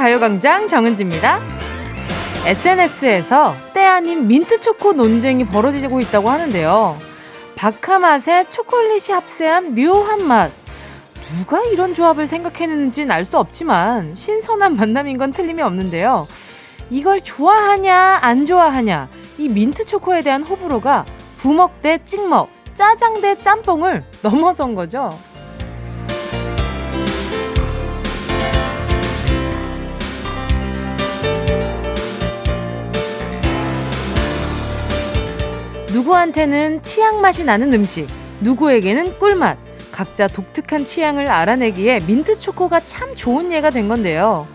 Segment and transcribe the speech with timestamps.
[0.00, 1.40] 가요광장 정은지입니다.
[2.46, 6.96] SNS에서 때 아닌 민트초코 논쟁이 벌어지고 있다고 하는데요.
[7.54, 10.50] 박하 맛에 초콜릿이 합세한 묘한 맛.
[11.36, 16.26] 누가 이런 조합을 생각했는지는 알 수 없지만 신선한 만남인 건 틀림이 없는데요.
[16.88, 21.04] 이걸 좋아하냐 안 좋아하냐 이 민트 초코에 대한 호불호가
[21.36, 25.10] 부먹 대 찍먹, 짜장 대 짬뽕을 넘어선 거죠.
[35.92, 38.06] 누구한테는 치약 맛이 나는 음식,
[38.40, 39.58] 누구에게는 꿀맛.
[39.90, 44.46] 각자 독특한 취향을 알아내기에 민트 초코가 참 좋은 예가 된 건데요.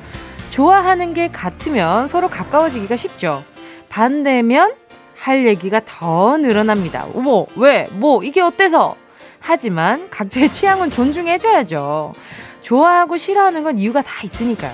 [0.50, 3.44] 좋아하는 게 같으면 서로 가까워지기가 쉽죠.
[3.90, 4.74] 반대면
[5.18, 7.06] 할 얘기가 더 늘어납니다.
[7.14, 8.96] 뭐, 왜, 뭐, 이게 어때서?
[9.42, 12.14] 하지만 각자의 취향은 존중해줘야죠.
[12.62, 14.74] 좋아하고 싫어하는 건 이유가 다 있으니까요.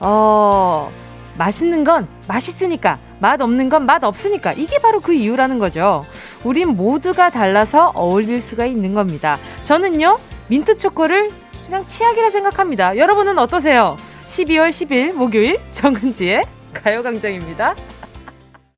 [0.00, 0.90] 어,
[1.38, 2.98] 맛있는 건 맛있으니까.
[3.20, 4.52] 맛 없는 건 맛 없으니까.
[4.52, 6.04] 이게 바로 그 이유라는 거죠.
[6.44, 9.38] 우린 모두가 달라서 어울릴 수가 있는 겁니다.
[9.64, 11.30] 저는요, 민트 초코를
[11.66, 12.96] 그냥 치약이라 생각합니다.
[12.96, 13.96] 여러분은 어떠세요?
[14.28, 17.74] 12월 10일 목요일 정은지의 가요광장입니다.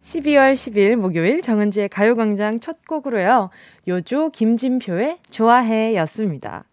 [0.02, 3.50] 12월 10일 목요일 정은지의 가요광장 첫 곡으로요.
[3.88, 6.64] 요조 김진표의 좋아해 였습니다.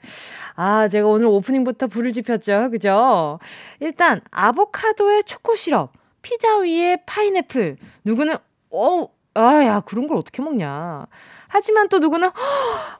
[0.56, 2.70] 아, 제가 오늘 오프닝부터 불을 지폈죠.
[2.72, 3.40] 그죠?
[3.80, 5.92] 일단, 아보카도에 초코 시럽.
[6.22, 7.78] 피자 위에 파인애플.
[8.04, 8.36] 누구는,
[8.70, 11.08] 어우, 아, 야, 그런 걸 어떻게 먹냐.
[11.54, 12.30] 하지만 또 누구는,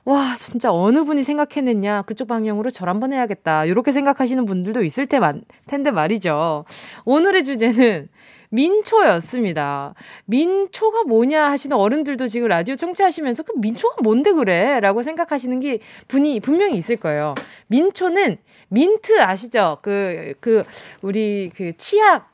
[0.04, 2.02] 와, 진짜 어느 분이 생각해냈냐.
[2.02, 3.64] 그쪽 방향으로 절 한번 해야겠다.
[3.64, 5.20] 이렇게 생각하시는 분들도 있을 테,
[5.66, 6.66] 텐데 말이죠.
[7.06, 8.10] 오늘의 주제는
[8.50, 9.94] 민초였습니다.
[10.26, 14.80] 민초가 뭐냐 하시는 어른들도 지금 라디오 청취하시면서 그 민초가 뭔데 그래?
[14.80, 15.78] 라고 생각하시는 게
[16.08, 17.34] 분이 분명히 있을 거예요.
[17.68, 18.36] 민초는
[18.68, 19.78] 민트 아시죠?
[19.80, 20.64] 그, 그,
[21.00, 22.30] 우리 그 치약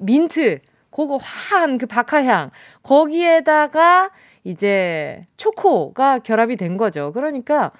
[0.00, 0.58] 민트,
[0.90, 2.50] 그거 화한 그 박하향,
[2.82, 4.10] 거기에다가
[4.44, 7.12] 이제 초코가 결합이 된 거죠.
[7.12, 7.70] 그러니까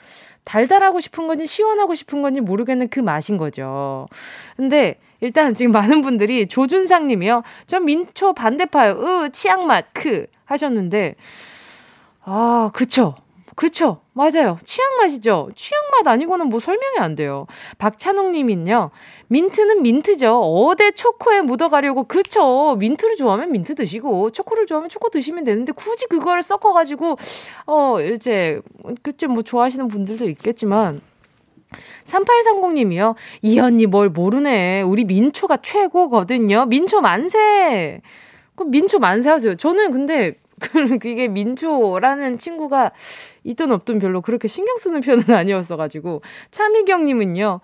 [0.45, 4.07] 달달하고 싶은 건지 시원하고 싶은 건지 모르겠는 그 맛인 거죠.
[4.57, 7.43] 근데 일단 지금 많은 분들이 조준상 님이요.
[7.67, 8.93] 전 민초 반대파요.
[8.93, 10.27] 으, 치약맛, 크.
[10.45, 11.15] 하셨는데,
[12.25, 13.15] 아, 그쵸.
[13.63, 14.01] 그쵸.
[14.13, 14.59] 맞아요.
[14.65, 15.51] 취향 맛이죠.
[15.55, 17.47] 취향 맛 아니고는 뭐 설명이 안 돼요.
[17.79, 18.91] 박찬웅 님은요.
[19.29, 20.41] 민트는 민트죠.
[20.41, 22.03] 어대 초코에 묻어가려고.
[22.03, 22.75] 그쵸.
[22.81, 27.17] 민트를 좋아하면 민트 드시고, 초코를 좋아하면 초코 드시면 되는데, 굳이 그걸 섞어가지고,
[27.67, 28.61] 어, 이제,
[29.01, 29.29] 그쵸.
[29.29, 31.01] 뭐 좋아하시는 분들도 있겠지만,
[32.07, 33.15] 3830님이요.
[33.43, 34.83] 이 언니 뭘 모르네.
[34.83, 36.67] 우리 민초가 최고거든요.
[36.67, 38.01] 민초 만세!
[38.57, 39.57] 그 민초 만세 하세요.
[39.57, 40.42] 저는 근데
[41.01, 42.93] 그게 민초라는 친구가
[43.45, 46.23] 있든 없든 별로 그렇게 신경 쓰는 편은 아니었어가지고.
[46.51, 47.61] 차미경님은요.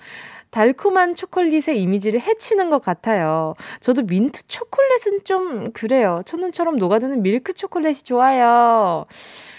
[0.50, 3.54] 달콤한 초콜릿의 이미지를 해치는 것 같아요.
[3.80, 6.20] 저도 민트 초콜릿은 좀 그래요.
[6.24, 9.04] 첫눈처럼 녹아드는 밀크 초콜릿이 좋아요.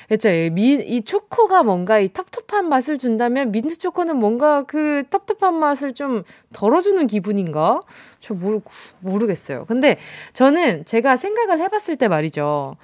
[0.07, 0.29] 그렇죠.
[0.51, 6.23] 미, 이 초코가 뭔가 이 텁텁한 맛을 준다면 민트 초코는 뭔가 그 텁텁한 맛을 좀
[6.51, 7.81] 덜어주는 기분인가?
[8.19, 8.59] 저 모르,
[9.01, 9.65] 모르겠어요.
[9.67, 9.97] 근데
[10.33, 12.75] 저는 제가 생각을 해봤을 때 말이죠.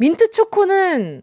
[0.00, 1.20] 민트 초코는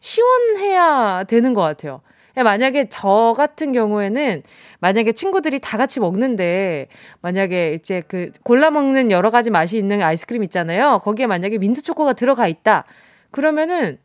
[0.00, 2.00] 시원해야 되는 것 같아요.
[2.34, 4.42] 만약에 저 같은 경우에는
[4.80, 6.88] 만약에 친구들이 다 같이 먹는데
[7.20, 11.02] 만약에 이제 그 골라 먹는 여러 가지 맛이 있는 아이스크림 있잖아요.
[11.04, 12.84] 거기에 만약에 민트 초코가 들어가 있다.
[13.32, 13.98] 그러면은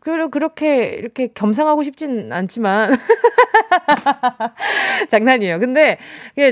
[0.00, 2.90] 그 그렇게 이렇게 겸상하고 싶진 않지만
[5.08, 5.60] 장난이에요.
[5.60, 5.98] 근데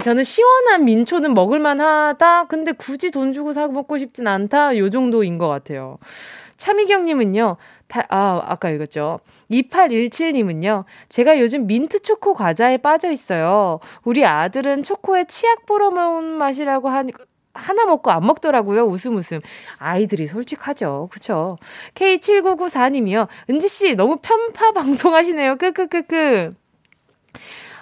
[0.03, 2.45] 저는 시원한 민초는 먹을 만하다.
[2.45, 4.79] 근데 굳이 돈 주고 사 먹고 싶진 않다.
[4.79, 5.99] 요 정도인 것 같아요.
[6.57, 7.57] 차미경님은요,
[7.89, 9.21] 다, 아, 아까 읽었죠.
[9.51, 13.81] 2817님은요, 제가 요즘 민트 초코 과자에 빠져 있어요.
[14.05, 18.84] 우리 아들은 초코에 치약 뿌려 먹은 맛이라고 하니까, 하나 먹고 안 먹더라고요.
[18.84, 19.41] 웃음 웃음.
[19.77, 21.09] 아이들이 솔직하죠.
[21.13, 21.59] 그쵸?
[21.95, 23.28] K7994님이요.
[23.51, 25.57] 은지씨, 너무 편파 방송하시네요.
[25.57, 26.55] 끄끄끄끄.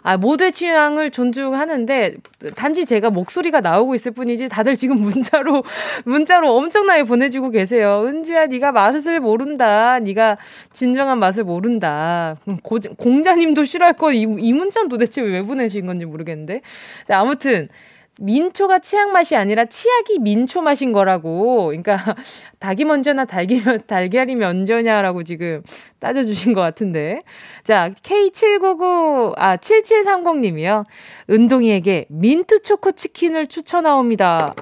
[0.02, 2.16] 아, 모두의 취향을 존중하는데
[2.56, 5.62] 단지 제가 목소리가 나오고 있을 뿐이지 다들 지금 문자로
[6.04, 8.04] 문자로 엄청나게 보내주고 계세요.
[8.06, 9.98] 은지야, 네가 맛을 모른다.
[9.98, 10.38] 네가
[10.72, 12.36] 진정한 맛을 모른다.
[12.48, 16.62] 음, 고, 공자님도 싫어할 거이 이 문자는 도대체 왜 보내신 건지 모르겠는데.
[17.06, 17.68] 자, 아무튼
[18.18, 21.66] 민초가 치약 맛이 아니라 치약이 민초 맛인 거라고.
[21.66, 21.96] 그러니까
[22.58, 25.62] 닭이 먼저나 달기, 달걀이 먼저냐라고 지금
[25.98, 27.22] 따져주신 것 같은데.
[27.64, 30.84] 자, K799, 아, 7730님이요.
[31.30, 34.54] 은동이에게 민트 초코 치킨을 추천하옵니다.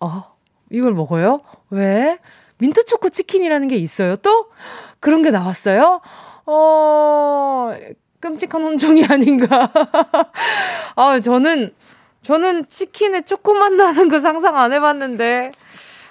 [0.00, 0.24] 어,
[0.70, 1.40] 이걸 먹어요?
[1.70, 2.18] 왜?
[2.58, 4.16] 민트 초코 치킨이라는 게 있어요?
[4.16, 4.50] 또?
[5.00, 6.00] 그런 게 나왔어요?
[6.44, 7.72] 어,
[8.20, 9.70] 끔찍한 혼종이 아닌가.
[10.96, 11.72] 아, 저는
[12.22, 15.52] 저는 치킨에 초코맛 나는 거 상상 안 해봤는데.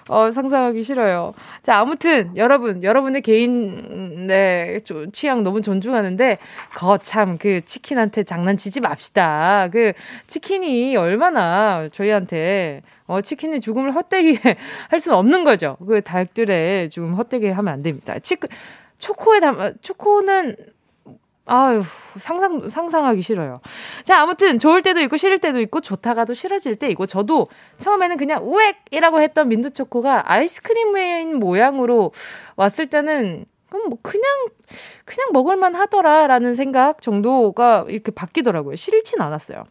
[0.09, 1.33] 어, 상상하기 싫어요.
[1.62, 4.80] 자, 아무튼, 여러분, 여러분의 개인, 네,
[5.12, 6.38] 취향 너무 존중하는데,
[6.75, 9.68] 거참, 그, 치킨한테 장난치지 맙시다.
[9.71, 9.92] 그,
[10.27, 14.39] 치킨이 얼마나 저희한테, 어, 치킨의 죽음을 헛되게
[14.89, 15.75] 할 수는 없는 거죠.
[15.86, 18.18] 그 닭들의 죽음 헛되게 하면 안 됩니다.
[18.19, 18.38] 치,
[19.00, 20.56] 초코에 담, 초코는
[21.47, 21.81] 아유,
[22.17, 23.61] 상상, 상상하기 싫어요.
[24.03, 27.47] 자, 아무튼, 좋을 때도 있고, 싫을 때도 있고, 좋다가도 싫어질 때 있고, 저도
[27.79, 32.11] 처음에는 그냥 우엑이라고 했던 민트초코가 아이스크림인 모양으로
[32.57, 34.25] 왔을 때는, 그럼 뭐, 그냥,
[35.05, 38.75] 그냥 먹을만 하더라라는 생각 정도가 이렇게 바뀌더라고요.
[38.75, 39.63] 싫진 않았어요.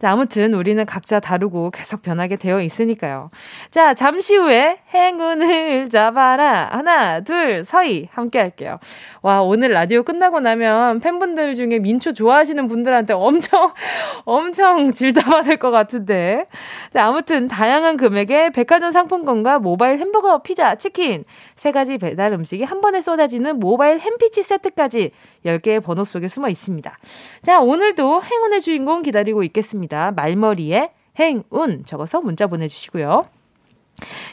[0.00, 3.30] 자, 아무튼 우리는 각자 다르고 계속 변하게 되어 있으니까요.
[3.70, 6.70] 자, 잠시 후에 행운을 잡아라.
[6.72, 8.08] 하나, 둘, 서희.
[8.10, 8.78] 함께 할게요.
[9.20, 13.74] 와, 오늘 라디오 끝나고 나면 팬분들 중에 민초 좋아하시는 분들한테 엄청,
[14.24, 16.46] 엄청 질다받을 것 같은데.
[16.94, 21.24] 자, 아무튼 다양한 금액의 백화점 상품권과 모바일 햄버거, 피자, 치킨,
[21.56, 25.10] 세 가지 배달 음식이 한 번에 쏟아지는 모바일 햄피치 세트까지
[25.44, 26.98] 10개의 번호 속에 숨어 있습니다.
[27.42, 29.89] 자, 오늘도 행운의 주인공 기다리고 있겠습니다.
[30.12, 33.26] 말머리에 행운 적어서 문자 보내주시고요.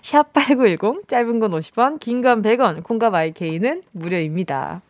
[0.01, 4.81] 샵 8910, 짧은 건 50원, 긴 건 100원, 콩과 마이케이는 무료입니다.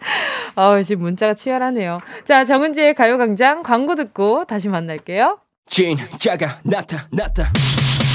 [0.56, 1.98] 어, 지금 문자가 치열하네요.
[2.24, 5.38] 자, 정은지의 가요광장 광고 듣고 다시 만날게요.
[5.66, 7.50] 진짜가 나타났다.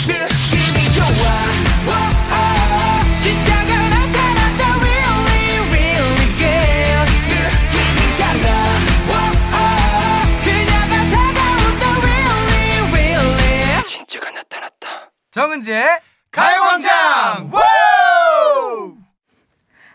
[0.08, 1.59] 느낌이 좋아.
[15.32, 15.86] 정은지의
[16.32, 17.52] 가요광장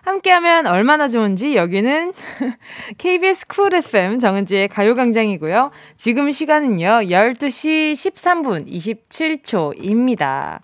[0.03, 2.13] 함께하면 얼마나 좋은지 여기는
[2.99, 5.73] KBS 쿨 FM 정은지의 가요광장이고요.
[5.97, 10.61] 지금 시간은요 12시 13분 27초입니다.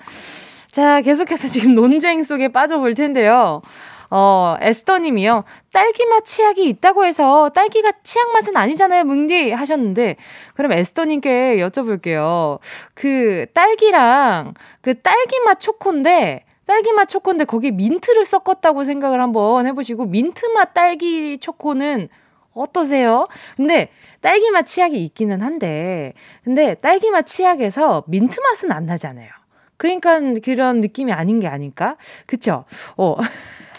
[0.70, 3.62] 자 계속해서 지금 논쟁 속에 빠져볼 텐데요.
[4.10, 5.44] 어, 에스더님이요.
[5.72, 10.16] 딸기맛 치약이 있다고 해서 딸기가 치약 맛은 아니잖아요, 뭉디 하셨는데
[10.54, 12.58] 그럼 에스더님께 여쭤볼게요.
[12.94, 21.38] 그 딸기랑 그 딸기맛 초코인데 딸기맛 초코인데 거기에 민트를 섞었다고 생각을 한번 해보시고 민트맛 딸기
[21.38, 22.08] 초코는
[22.52, 23.28] 어떠세요?
[23.56, 23.90] 근데
[24.22, 26.14] 딸기맛 치약이 있기는 한데
[26.44, 29.30] 근데 딸기맛 치약에서 민트 맛은 안 나잖아요.
[29.76, 31.96] 그러니까 그런 느낌이 아닌 게 아닐까?
[32.26, 32.64] 그쵸?
[32.96, 33.16] 어.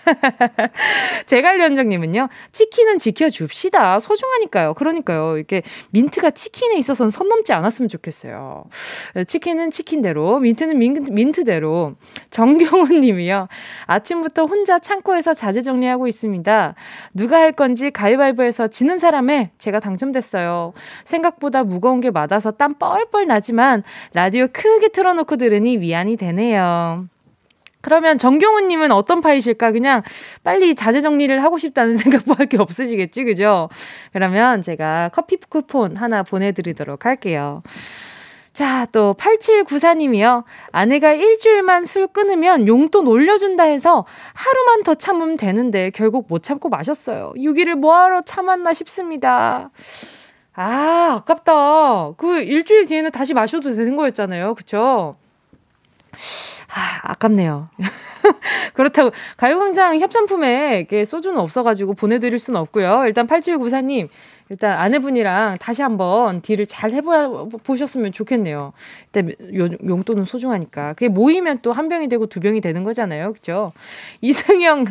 [1.26, 4.00] 제갈연정님은요, 치킨은 지켜줍시다.
[4.00, 4.74] 소중하니까요.
[4.74, 5.38] 그러니까요.
[5.38, 5.62] 이렇게
[5.92, 8.66] 민트가 치킨에 있어서는 선 넘지 않았으면 좋겠어요.
[9.28, 11.96] 치킨은 치킨대로, 민트는 민트, 민트대로.
[12.30, 13.48] 정경훈 님이요,
[13.86, 16.76] 아침부터 혼자 창고에서 자재 정리하고 있습니다.
[17.14, 20.74] 누가 할 건지 가위바위보해서 지는 사람에 제가 당첨됐어요.
[21.04, 23.84] 생각보다 무거운 게 맞아서 땀 뻘뻘 나지만
[24.14, 27.08] 라디오 크게 틀어놓고 들으니 위안이 되네요.
[27.82, 29.72] 그러면 정경훈님은 어떤 파이실까?
[29.72, 30.02] 그냥
[30.44, 33.70] 빨리 자재 정리를 하고 싶다는 생각밖에 없으시겠지, 그죠?
[34.14, 37.62] 그러면 제가 커피 쿠폰 하나 보내드리도록 할게요.
[38.54, 40.44] 자, 또 8794님이요.
[40.72, 47.32] 아내가 일주일만 술 끊으면 용돈 올려준다 해서 하루만 더 참으면 되는데 결국 못 참고 마셨어요.
[47.38, 49.70] 6일을 뭐하러 참았나 싶습니다.
[50.54, 52.14] 아, 아깝다.
[52.18, 54.56] 그 일주일 뒤에는 다시 마셔도 되는 거였잖아요.
[54.56, 55.16] 그쵸?
[56.74, 57.70] 아, 아깝네요.
[58.74, 63.04] 그렇다고 가요광장 협찬품에 소주는 없어가지고 보내드릴 수는 없고요.
[63.06, 64.08] 일단 8794님,
[64.50, 68.74] 일단 아내분이랑 다시 한번 딜을 잘 해보셨으면 좋겠네요.
[69.14, 69.34] 일단
[69.86, 70.94] 용돈은 소중하니까.
[70.94, 73.34] 그게 모이면 또 한 병이 되고 두 병이 되는 거잖아요.
[73.34, 73.72] 그죠?
[74.22, 74.86] 이승영,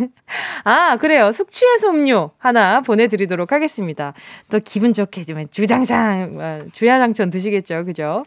[0.64, 1.30] 아, 그래요.
[1.32, 4.14] 숙취해소 음료 하나 보내드리도록 하겠습니다.
[4.50, 7.84] 또 기분 좋게 주장장, 아, 주야장천 드시겠죠.
[7.84, 8.24] 그죠?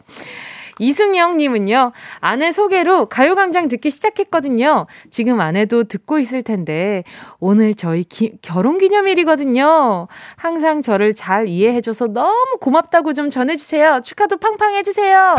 [0.78, 4.86] 이승영님은요, 아내 소개로 가요광장 듣기 시작했거든요.
[5.10, 7.04] 지금 아내도 듣고 있을 텐데,
[7.38, 10.08] 오늘 저희 기, 결혼 기념일이거든요.
[10.36, 14.00] 항상 저를 잘 이해해줘서 너무 고맙다고 좀 전해주세요.
[14.02, 15.36] 축하도 팡팡 해주세요.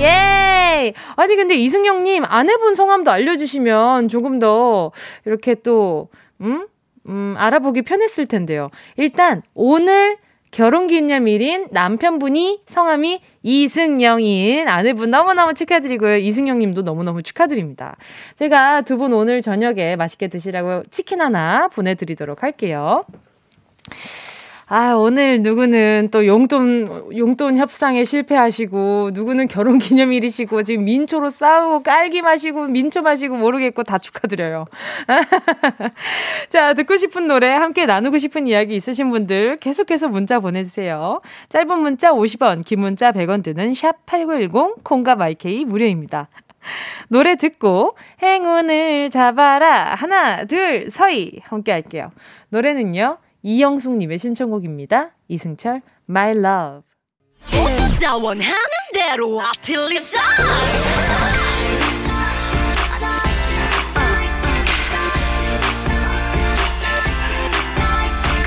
[0.00, 0.92] 예!
[1.16, 4.90] 아니, 근데 이승영님, 아내분 성함도 알려주시면 조금 더
[5.24, 6.08] 이렇게 또,
[6.40, 6.66] 음?
[7.06, 8.70] 음, 알아보기 편했을 텐데요.
[8.96, 10.16] 일단, 오늘
[10.54, 16.18] 결혼기념일인 남편분이 성함이 이승영인 아내분 너무너무 축하드리고요.
[16.18, 17.96] 이승영 님도 너무너무 축하드립니다.
[18.36, 23.04] 제가 두 분 오늘 저녁에 맛있게 드시라고 치킨 하나 보내드리도록 할게요.
[24.66, 32.22] 아, 오늘 누구는 또 용돈, 용돈 협상에 실패하시고, 누구는 결혼 기념일이시고, 지금 민초로 싸우고, 깔기
[32.22, 34.64] 마시고, 민초 마시고, 모르겠고, 다 축하드려요.
[36.48, 41.20] 자, 듣고 싶은 노래, 함께 나누고 싶은 이야기 있으신 분들, 계속해서 문자 보내주세요.
[41.50, 46.28] 짧은 문자 50원, 긴 문자 100원 드는 샵8910, 콩과 마이케이 무료입니다.
[47.08, 52.10] 노래 듣고 행운을 잡아라 하나 둘 서희 함께 할게요.
[52.48, 53.18] 노래는요.
[53.46, 55.10] 이영숙님의 신청곡입니다.
[55.28, 56.82] 이승철, My Love.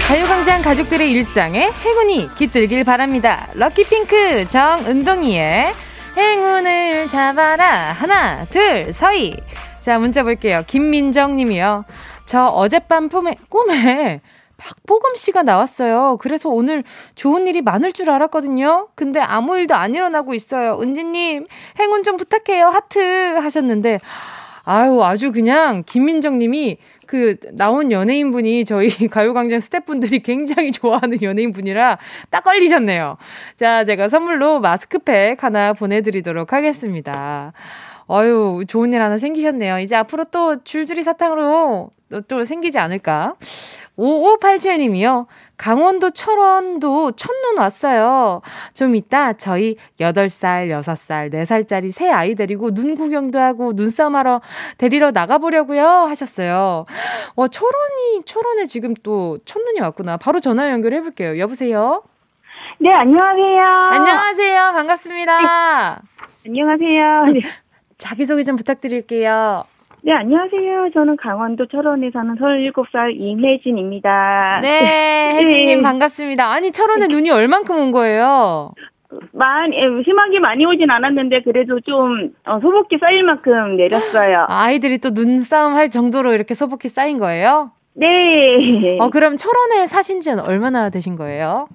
[0.08, 3.50] 가요광장 가족들의 일상에 행운이 깃들길 바랍니다.
[3.54, 5.74] 럭키핑크 정은동이의
[6.18, 7.92] 행운을 잡아라.
[7.92, 9.38] 하나, 둘, 서희.
[9.80, 10.64] 자, 문자 볼게요.
[10.66, 11.86] 김민정 님이요.
[12.26, 14.22] 저 어젯밤 꿈에, 꿈에
[14.58, 16.18] 박보검 씨가 나왔어요.
[16.20, 16.84] 그래서 오늘
[17.16, 18.90] 좋은 일이 많을 줄 알았거든요.
[18.96, 20.80] 근데 아무 일도 안 일어나고 있어요.
[20.82, 21.46] 은지님,
[21.80, 22.68] 행운 좀 부탁해요.
[22.68, 23.00] 하트
[23.38, 24.00] 하셨는데,
[24.64, 31.98] 아유, 아주 그냥 김민정 님이 그 나온 연예인분이 저희 가요광장 스태프분들이 굉장히 좋아하는 연예인분이라
[32.30, 33.18] 딱 걸리셨네요.
[33.56, 37.54] 자, 제가 선물로 마스크팩 하나 보내드리도록 하겠습니다.
[38.10, 39.80] 어유 좋은 일 하나 생기셨네요.
[39.80, 41.90] 이제 앞으로 또 줄줄이 사탕으로
[42.28, 43.36] 또 생기지 않을까?
[43.98, 45.26] 5587님이요.
[45.58, 48.42] 강원도 철원도 첫눈 왔어요.
[48.74, 54.42] 좀 이따 저희 8살, 6살, 4살짜리 새 아이 데리고 눈 구경도 하고 눈싸움하러
[54.78, 55.86] 데리러 나가보려고요.
[55.86, 56.86] 하셨어요.
[57.36, 60.18] 와, 철원이, 철원에 지금 또 첫눈이 왔구나.
[60.18, 61.40] 바로 전화 연결해 볼게요.
[61.40, 62.04] 여보세요?
[62.80, 63.64] 네, 안녕하세요.
[63.64, 64.72] 안녕하세요.
[64.74, 65.40] 반갑습니다.
[65.42, 66.50] 네.
[66.50, 67.26] 안녕하세요.
[67.34, 67.42] 네.
[67.98, 69.64] 자기소개 좀 부탁드릴게요.
[70.08, 70.92] 네, 안녕하세요.
[70.94, 74.62] 저는 강원도 철원에 사는 37살 임혜진입니다.
[74.62, 75.84] 네, 혜진님 네.
[75.84, 76.50] 반갑습니다.
[76.50, 77.14] 아니, 철원에 네.
[77.14, 78.72] 눈이 얼만큼 온 거예요?
[79.34, 84.46] 많이, 심하게 많이 오진 않았는데, 그래도 좀, 어, 소복기 쌓일 만큼 내렸어요.
[84.48, 87.72] 아이들이 또 눈싸움 할 정도로 이렇게 소복기 쌓인 거예요?
[87.94, 88.98] 네.
[89.02, 91.68] 어, 그럼 철원에 사신 지는 얼마나 되신 거예요?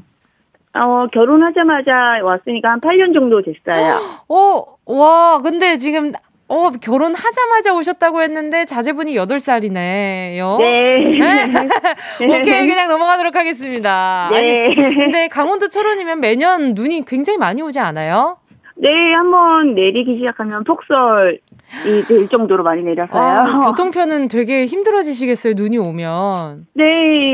[0.72, 4.00] 어, 결혼하자마자 왔으니까 한 8년 정도 됐어요.
[4.26, 6.12] 어, 와, 근데 지금
[6.52, 10.58] 어, 결혼하자마자 오셨다고 했는데 자제분이 8살이네요.
[10.58, 11.18] 네.
[11.18, 12.28] 네.
[12.28, 14.28] 오케이, 그냥 넘어가도록 하겠습니다.
[14.30, 14.66] 네.
[14.66, 18.36] 아니, 근데 강원도 철원이면 매년 눈이 굉장히 많이 오지 않아요?
[18.76, 21.38] 네, 한번 내리기 시작하면 폭설
[21.86, 23.20] 이될 정도로 많이 내려서요.
[23.20, 26.66] 아, 교통편은 되게 힘들어지시겠어요, 눈이 오면.
[26.74, 26.84] 네.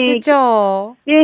[0.09, 0.97] 그렇죠.
[1.07, 1.15] 네.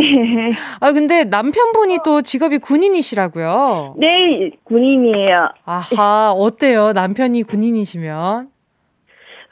[0.80, 3.94] 아, 근데 남편분이 또 직업이 군인이시라고요?
[3.98, 5.48] 네, 군인이에요.
[5.64, 6.92] 아하, 어때요?
[6.92, 8.48] 남편이 군인이시면?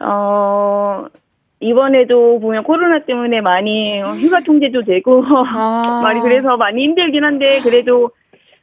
[0.00, 1.06] 어,
[1.60, 6.00] 이번에도 보면 코로나 때문에 많이 휴가 통제도 되고 아.
[6.02, 8.10] 많이 그래서 많이 힘들긴 한데 그래도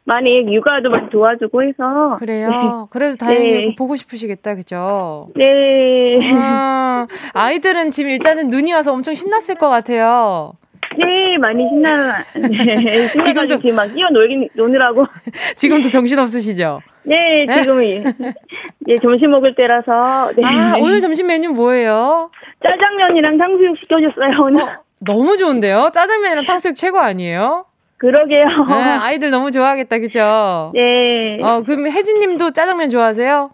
[0.06, 2.50] 많이 육아도 많이 도와주고 해서 그래요.
[2.50, 2.56] 네.
[2.90, 3.76] 그래도 다행히 네.
[3.76, 5.28] 보고 싶으시겠다, 그죠?
[5.36, 6.20] 네.
[6.34, 10.54] 아, 아이들은 지금 일단은 눈이 와서 엄청 신났을 것 같아요.
[10.98, 12.24] 네, 많이 신나.
[12.36, 15.06] 네, 지금도 지금 막 뛰어 놀긴 노느라고.
[15.56, 16.82] 지금도 정신 없으시죠?
[17.04, 20.32] 네, 지금 예, 점심 먹을 때라서.
[20.36, 20.44] 네.
[20.44, 22.32] 아, 오늘 점심 메뉴 뭐예요?
[22.64, 24.64] 짜장면이랑 탕수육 시켜줬어요 오늘.
[24.64, 25.92] 어, 너무 좋은데요?
[25.94, 27.66] 짜장면이랑 탕수육 최고 아니에요?
[28.00, 28.46] 그러게요.
[28.68, 30.72] 네, 아이들 너무 좋아하겠다, 그죠?
[30.74, 31.40] 네.
[31.44, 33.52] 어, 그럼 혜진님도 짜장면 좋아하세요?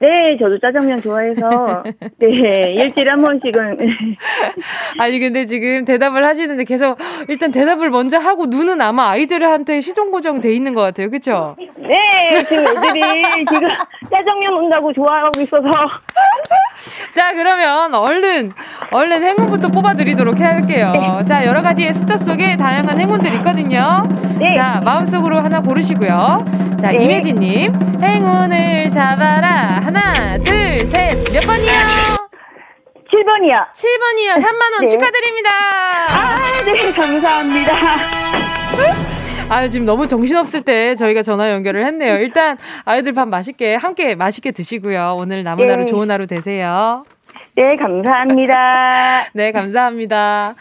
[0.00, 1.82] 네, 저도 짜장면 좋아해서
[2.18, 3.78] 네 일주일에 한 번씩은.
[5.00, 10.42] 아니 근데 지금 대답을 하시는데 계속 일단 대답을 먼저 하고 눈은 아마 아이들한테 시종 고정
[10.42, 11.56] 돼 있는 것 같아요, 그렇죠?
[11.58, 13.00] 네, 지금 애들이
[13.46, 13.68] 지금
[14.10, 15.70] 짜장면 온다고 좋아하고 있어서.
[17.14, 18.52] 자, 그러면 얼른
[18.90, 20.92] 얼른 행운부터 뽑아드리도록 할게요.
[20.92, 21.24] 네.
[21.24, 24.02] 자, 여러 가지의 숫자 속에 다양한 행운들이 있거든요.
[24.40, 24.52] 네.
[24.56, 26.44] 자, 마음속으로 하나 고르시고요.
[26.80, 27.04] 자, 네.
[27.04, 29.80] 임혜진님 행운을 잡아라.
[29.84, 31.30] 하나, 둘, 셋.
[31.32, 31.72] 몇 번이요?
[33.14, 33.72] 7번이요.
[33.72, 34.44] 7번이요.
[34.44, 34.86] 3만원 네.
[34.88, 35.50] 축하드립니다.
[36.10, 37.72] 아, 네, 감사합니다.
[39.50, 42.16] 아, 지금 너무 정신없을 때 저희가 전화 연결을 했네요.
[42.16, 45.14] 일단 아이들 밥 맛있게, 함께 맛있게 드시고요.
[45.18, 45.72] 오늘 남은 네.
[45.72, 47.04] 하루 좋은 하루 되세요.
[47.54, 49.26] 네, 감사합니다.
[49.34, 50.54] 네, 감사합니다.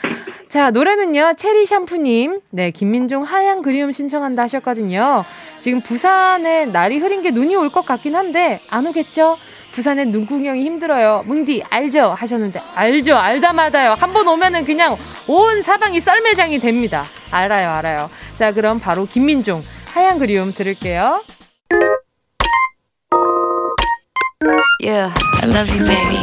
[0.48, 2.40] 자, 노래는요, 체리 샴푸님.
[2.52, 5.24] 네, 김민종 하얀 그리움 신청한다 하셨거든요.
[5.60, 9.38] 지금 부산에 날이 흐린 게 눈이 올 것 같긴 한데, 안 오겠죠?
[9.74, 11.24] 부산엔 눈 구경이 힘들어요.
[11.26, 12.10] 뭉디, 알죠?
[12.16, 13.18] 하셨는데, 알죠?
[13.18, 13.94] 알다마다요.
[13.94, 14.96] 한 번 오면은 그냥
[15.28, 17.04] 온 사방이 썰매장이 됩니다.
[17.32, 18.10] 알아요, 알아요.
[18.38, 19.62] 자, 그럼 바로 김민종,
[19.94, 21.24] 하얀 그리움 들을게요.
[24.80, 25.14] Yeah.
[25.42, 26.18] I love you, baby.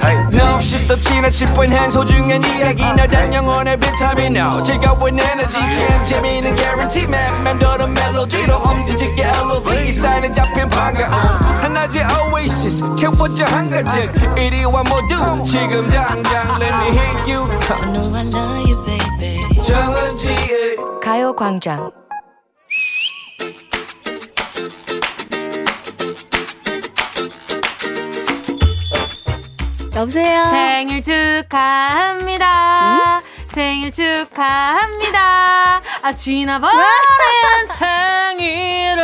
[0.00, 0.16] Hey.
[0.32, 2.82] No, 없이 또 지나 칠 뻔한 소중한 이야기.
[2.82, 7.42] 너란 영혼의 비타민 No 즐거운 에너지 참 재미있는 guarantee man.
[7.42, 9.92] 맘대로 멜로디로 엄지짓게 elevate.
[9.92, 11.12] 사인에 잡힌 반가움
[11.62, 12.96] 하나의 oasis.
[12.96, 15.44] 채워져 한가득 이리와 모두.
[15.44, 17.44] 지금 당장 let me hit you.
[17.70, 19.62] I know I love you, baby.
[19.62, 22.05] 정은지의 가요광장.
[29.96, 30.44] 여보세요.
[30.50, 32.44] 생일 축하합니다.
[33.48, 35.80] 생일 축하합니다.
[36.02, 36.78] 아, 지나버린
[37.66, 39.02] 생일을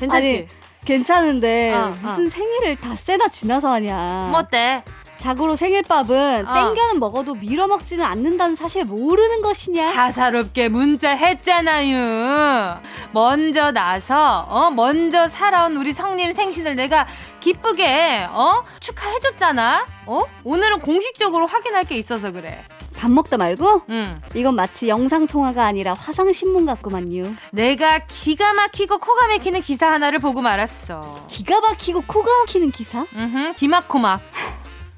[0.00, 0.16] 괜찮지?
[0.16, 0.48] 아니,
[0.86, 2.30] 괜찮은데 어, 무슨 어.
[2.30, 4.28] 생일을 다 세나 지나서 하냐.
[4.30, 4.82] 뭐 어때?
[5.18, 6.54] 자고로 생일밥은 어.
[6.54, 9.92] 땡겨는 먹어도 밀어먹지는 않는다는 사실 모르는 것이냐.
[9.92, 12.80] 사사롭게 문자 했잖아요.
[13.12, 17.06] 먼저 나서, 어, 먼저 살아온 우리 성님 생신을 내가
[17.40, 19.86] 기쁘게, 어, 축하해줬잖아?
[20.06, 20.22] 어?
[20.44, 22.62] 오늘은 공식적으로 확인할 게 있어서 그래.
[22.96, 24.20] 밥 먹다 말고 응.
[24.34, 27.32] 이건 마치 영상통화가 아니라 화상신문 같구만요.
[27.52, 31.24] 내가 기가 막히고 코가 막히는 기사 하나를 보고 말았어.
[31.28, 33.06] 기가 막히고 코가 막히는 기사?
[33.14, 34.20] 음, 기막코막.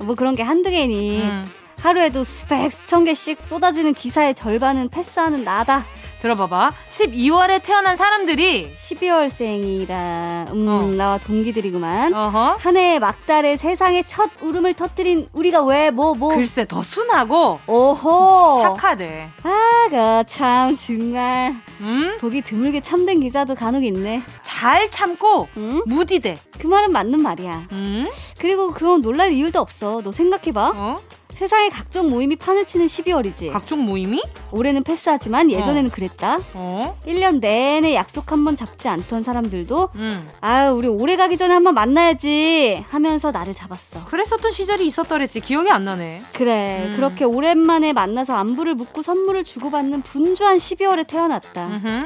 [0.05, 1.23] 뭐 그런 게 한두 개니.
[1.23, 1.51] 음.
[1.81, 5.85] 하루에도 수백, 수천 개씩 쏟아지는 기사의 절반은 패스하는 나다.
[6.21, 6.73] 들어봐봐.
[6.89, 10.83] 12월에 태어난 사람들이, 12월생이라, 음, 어.
[10.95, 12.13] 나와 동기들이구만.
[12.15, 12.57] 어허.
[12.61, 16.35] 한 해의 막달에 세상에 첫 울음을 터뜨린 우리가 왜, 뭐, 뭐.
[16.35, 18.61] 글쎄, 더 순하고, 오호.
[18.63, 19.31] 착하대.
[19.43, 21.55] 아가, 참, 정말.
[21.81, 22.17] 음?
[22.21, 24.23] 보기 드물게 참된 기사도 간혹 있네.
[24.43, 25.83] 잘 참고, 응?
[25.87, 26.39] 무디대.
[26.59, 27.69] 그 말은 맞는 말이야.
[27.73, 28.07] 음?
[28.39, 30.03] 그리고 그럼 놀랄 이유도 없어.
[30.05, 30.73] 너 생각해봐.
[30.75, 30.99] 어?
[31.41, 33.51] 세상에 각종 모임이 판을 치는 12월이지.
[33.51, 34.23] 각종 모임이?
[34.53, 36.41] 올해는 패스하지만 예전에는 그랬다.
[36.53, 36.99] 어?
[37.07, 40.31] 1년 내내 약속 한 번 잡지 않던 사람들도 음.
[40.43, 44.05] 아유 우리 올해 가기 전에 한번 만나야지 하면서 나를 잡았어.
[44.05, 45.41] 그랬었던 시절이 있었더랬지.
[45.41, 46.21] 기억이 안 나네.
[46.35, 46.97] 그래 음.
[46.97, 51.69] 그렇게 오랜만에 만나서 안부를 묻고 선물을 주고받는 분주한 12월에 태어났다.
[51.69, 52.01] 음흠.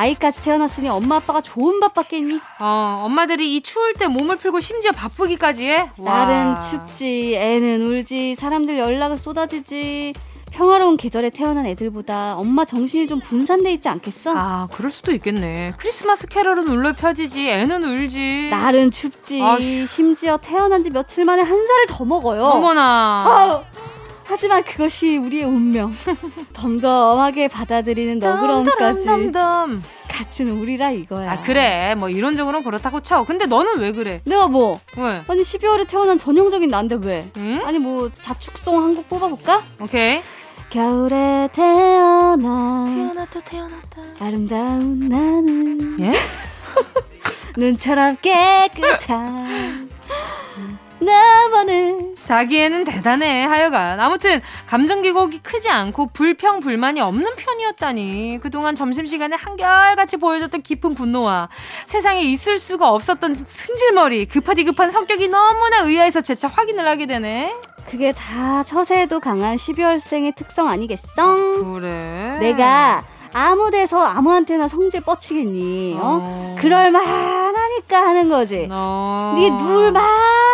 [0.00, 2.40] 아이까지 태어났으니 엄마 아빠가 좋은 밥 받겠니?
[2.60, 5.90] 어, 엄마들이 이 추울 때 몸을 풀고 심지어 바쁘기까지 해?
[5.98, 6.26] 와.
[6.26, 10.14] 날은 춥지 애는 울지 사람들 연락은 쏟아지지
[10.52, 14.32] 평화로운 계절에 태어난 애들보다 엄마 정신이 좀 분산돼 있지 않겠어?
[14.34, 15.74] 아, 그럴 수도 있겠네.
[15.76, 18.48] 크리스마스 캐럴은 울려 펴지지, 애는 울지.
[18.50, 19.86] 날은 춥지 아휴.
[19.86, 22.42] 심지어 태어난 지 며칠 만에 한 살을 더 먹어요.
[22.42, 23.24] 어머나.
[23.26, 23.62] 아우,
[24.30, 25.92] 하지만 그것이 우리의 운명.
[26.54, 29.82] 덤덤하게 받아들이는 너그러움까지 덤덤덤덤.
[30.08, 31.32] 갖춘 우리라 이거야.
[31.32, 31.94] 아, 그래.
[31.96, 33.24] 뭐 이론적으로는 그렇다고 쳐.
[33.24, 34.20] 근데 너는 왜 그래?
[34.24, 35.22] 내가 뭐 왜?
[35.26, 37.30] 아니 12월에 태어난 전형적인 난데 왜?
[37.36, 37.60] 응?
[37.64, 39.62] 아니 뭐 자축송 한 곡 뽑아볼까?
[39.80, 40.20] 오케이.
[40.70, 44.02] 겨울에 태어나 태어났다, 태어났다.
[44.20, 46.12] 아름다운 나는 예?
[47.58, 49.89] 눈처럼 깨끗한
[51.00, 53.98] 나만의 자기애는 대단해 하여간.
[54.00, 58.38] 아무튼 감정 기복이 크지 않고 불평 불만이 없는 편이었다니.
[58.42, 61.48] 그동안 점심시간에 한결같이 보여줬던 깊은 분노와
[61.86, 67.54] 세상에 있을 수가 없었던 승질머리 급하디 급한 성격이 너무나 의아해서 재차 확인을 하게 되네.
[67.86, 71.64] 그게 다 처세에도 강한 12월생의 특성 아니겠어?
[71.64, 72.38] 그래.
[72.40, 75.94] 내가 아무 데서 아무한테나 성질 뻗치겠니?
[76.00, 76.00] 어?
[76.22, 76.56] 어.
[76.58, 78.66] 그럴만 하니까 하는 거지.
[78.68, 79.32] 너...
[79.36, 80.02] 네게 누울만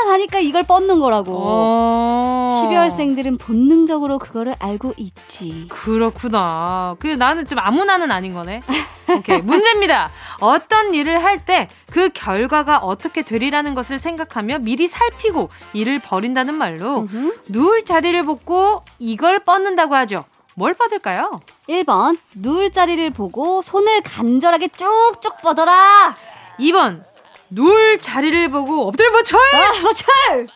[0.09, 1.33] 하니까 이걸 뻗는 거라고.
[1.37, 2.63] 어.
[2.65, 5.67] 12월생들은 본능적으로 그거를 알고 있지.
[5.69, 6.97] 그렇구나.
[6.99, 8.63] 그 나는 좀 아무나는 아닌 거네.
[9.09, 9.41] 오케이.
[9.41, 10.11] 문제입니다.
[10.41, 17.01] 어떤 일을 할 때 그 결과가 어떻게 되리라는 것을 생각하며 미리 살피고 일을 벌인다는 말로
[17.01, 17.35] 음흠.
[17.49, 20.25] 누울 자리를 벗고 이걸 뻗는다고 하죠.
[20.59, 21.31] 뭘 뻗을까요?
[21.69, 26.17] 1번 누울 자리를 보고 손을 간절하게 쭉쭉 뻗어라.
[26.59, 27.05] 2번
[27.51, 29.37] 누울 자리를 보고 엎드려뻗쳐.
[29.37, 30.47] 아, 철!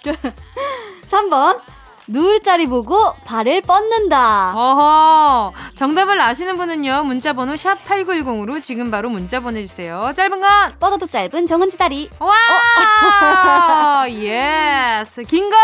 [1.06, 1.60] 3번
[2.12, 4.52] 누울 자리 보고 발을 뻗는다.
[4.56, 5.52] 어허.
[5.76, 7.04] 정답을 아시는 분은요.
[7.04, 10.12] 문자 번호 샵 8910으로 지금 바로 문자 보내 주세요.
[10.16, 14.06] 짧은 건 뻗어도 짧은 정은지 다리 와!
[14.10, 15.22] yes.
[15.22, 15.58] 긴 건?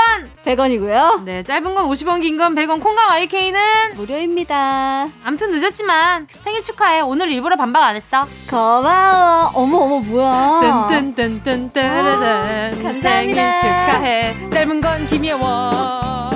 [0.45, 1.25] 100원이고요.
[1.25, 3.97] 네, 짧은 건 50원, 긴 건 100원, 콩과 my K는?
[3.97, 5.09] 무료입니다.
[5.25, 7.01] 암튼 늦었지만 생일 축하해.
[7.01, 8.25] 오늘 일부러 반박 안 했어.
[8.49, 9.51] 고마워.
[9.55, 10.89] 어머 어머 뭐야?
[10.91, 12.73] 뜬뜬뜬뜬 따라란.
[12.79, 13.01] 아, 감사합니다.
[13.11, 14.51] 생일 축하해.
[14.51, 16.36] 짧은 건 김예원.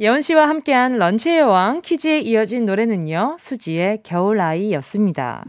[0.00, 3.36] 예원 씨와 함께한 런치의 왕 퀴즈에 이어진 노래는요.
[3.40, 5.44] 수지의 겨울아이였습니다.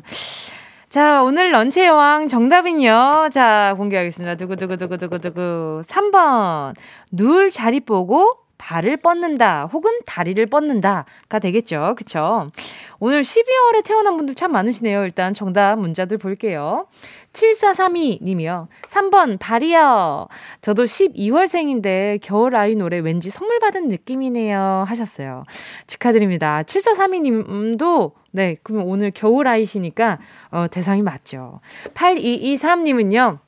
[0.90, 3.30] 자, 오늘 런치의 왕 정답은요.
[3.32, 4.36] 자, 공개하겠습니다.
[4.36, 5.82] 두구두구두구두구두구.
[5.86, 6.74] 3번.
[7.12, 11.96] 누울 자리 보고 발을 뻗는다 혹은 다리를 뻗는다가 되겠죠.
[11.98, 12.52] 그쵸?
[13.00, 15.04] 오늘 12월에 태어난 분들 참 많으시네요.
[15.06, 16.86] 일단 정답 문자들 볼게요.
[17.34, 18.68] 7432 님이요.
[18.88, 20.28] 3번 발이요.
[20.62, 24.84] 저도 12월생인데 겨울 아이 노래 왠지 선물 받은 느낌이네요.
[24.86, 25.46] 하셨어요.
[25.88, 26.62] 축하드립니다.
[26.64, 30.20] 7432 님도 네, 그러면 오늘 겨울 아이시니까
[30.52, 31.62] 어, 대상이 맞죠.
[31.94, 33.40] 8223 님은요.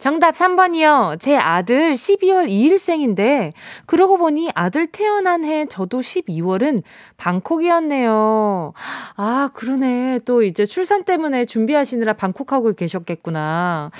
[0.00, 1.20] 정답 3번이요.
[1.20, 3.52] 제 아들 12월 2일생인데,
[3.84, 6.82] 그러고 보니 아들 태어난 해 저도 12월은
[7.18, 8.72] 방콕이었네요.
[9.16, 10.20] 아, 그러네.
[10.24, 13.90] 또 이제 출산 때문에 준비하시느라 방콕하고 계셨겠구나.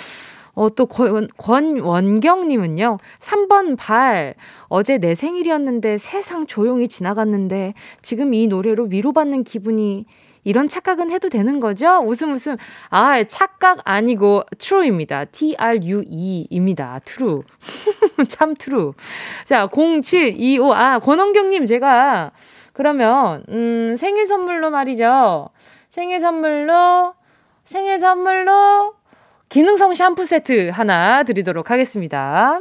[0.54, 4.34] 어, 또 권, 권원경님은요, 3번 발.
[4.68, 10.06] 어제 내 생일이었는데 세상 조용히 지나갔는데 지금 이 노래로 위로받는 기분이
[10.44, 12.02] 이런 착각은 해도 되는 거죠?
[12.04, 12.56] 웃음 웃음.
[12.88, 15.26] 아, 착각 아니고 true입니다.
[15.26, 17.00] T-R-U-E입니다.
[17.04, 17.42] true.
[18.28, 18.92] 참 true.
[19.44, 20.74] 자, 0725.
[20.74, 22.32] 아, 권원경님, 제가
[22.72, 25.50] 그러면, 음, 생일 선물로 말이죠.
[25.90, 27.14] 생일 선물로,
[27.64, 28.94] 생일 선물로
[29.48, 32.60] 기능성 샴푸 세트 하나 드리도록 하겠습니다.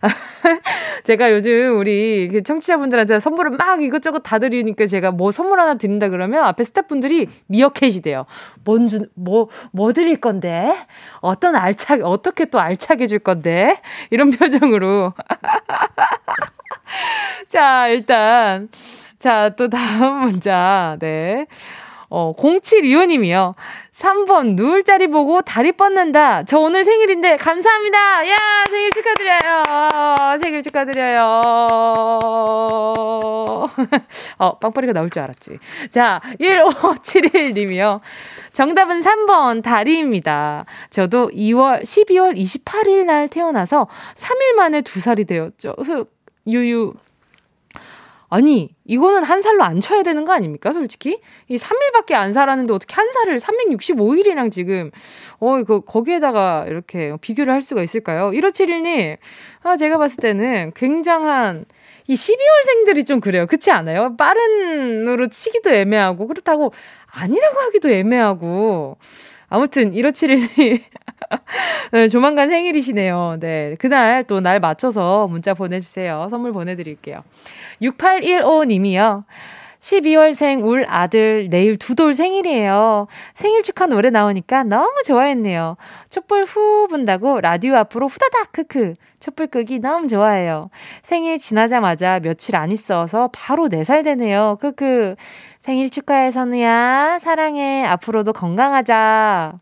[1.04, 6.08] 제가 요즘 우리 그 청취자분들한테 선물을 막 이것저것 다 드리니까 제가 뭐 선물 하나 드린다
[6.08, 8.26] 그러면 앞에 스태프분들이 미어캣이 돼요.
[8.64, 10.74] 뭔지, 뭐, 뭐 드릴 건데?
[11.20, 13.80] 어떤 알차게, 어떻게 또 알차게 줄 건데?
[14.10, 15.14] 이런 표정으로.
[17.48, 18.68] 자, 일단.
[19.18, 20.96] 자, 또 다음 문자.
[21.00, 21.46] 네.
[22.10, 23.54] 어, 0725님이요.
[23.92, 26.44] 3번, 누울 자리 보고 다리 뻗는다.
[26.44, 28.28] 저 오늘 생일인데, 감사합니다.
[28.28, 28.36] 야,
[28.70, 30.38] 생일 축하드려요.
[30.40, 31.42] 생일 축하드려요.
[34.38, 35.58] 어, 빵빠리가 나올 줄 알았지.
[35.90, 38.00] 자, 1571님이요.
[38.52, 40.64] 정답은 3번, 다리입니다.
[40.90, 45.74] 저도 2월, 12월 28일 날 태어나서 3일 만에 2살이 되었죠.
[45.78, 46.10] 흑,
[46.46, 46.94] 유유.
[48.30, 51.20] 아니, 이거는 한 살로 안 쳐야 되는 거 아닙니까, 솔직히?
[51.48, 54.90] 이 3일밖에 안 살았는데 어떻게 한 살을 365일이랑 지금,
[55.40, 58.30] 어, 그, 거기에다가 이렇게 비교를 할 수가 있을까요?
[58.32, 59.16] 1571님,
[59.62, 61.64] 아, 제가 봤을 때는 굉장한,
[62.06, 63.46] 이 12월생들이 좀 그래요.
[63.46, 64.16] 그렇지 않아요?
[64.16, 66.72] 빠른으로 치기도 애매하고, 그렇다고
[67.10, 68.98] 아니라고 하기도 애매하고.
[69.48, 70.82] 아무튼, 1571님.
[71.92, 73.36] 네, 조만간 생일이시네요.
[73.40, 73.76] 네.
[73.78, 76.28] 그날 또 날 맞춰서 문자 보내 주세요.
[76.30, 77.22] 선물 보내 드릴게요.
[77.82, 79.24] 6815님이요.
[79.80, 83.06] 12월생 울 아들 내일 두 돌 생일이에요.
[83.34, 85.76] 생일 축하 노래 나오니까 너무 좋아했네요.
[86.10, 88.94] 촛불 후 분다고 라디오 앞으로 후다닥 크크.
[89.20, 90.70] 촛불 끄기 너무 좋아해요.
[91.02, 94.58] 생일 지나자마자 며칠 안 있어서 바로 4살 되네요.
[94.60, 95.14] 크크.
[95.60, 97.18] 생일 축하해 선우야.
[97.20, 97.84] 사랑해.
[97.84, 99.54] 앞으로도 건강하자.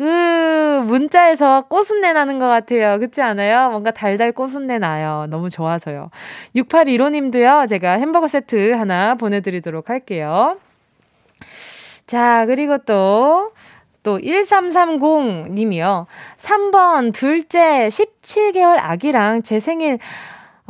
[0.00, 2.98] 그 문자에서 꽃순내 나는 것 같아요.
[2.98, 3.68] 그렇지 않아요?
[3.68, 5.26] 뭔가 달달 꽃순내 나요.
[5.28, 6.08] 너무 좋아서요.
[6.56, 7.68] 6815님도요.
[7.68, 10.56] 제가 햄버거 세트 하나 보내드리도록 할게요.
[12.06, 13.50] 자, 그리고 또,
[14.02, 16.06] 또 1330님이요.
[16.38, 19.98] 3번 둘째 17개월 아기랑 제 생일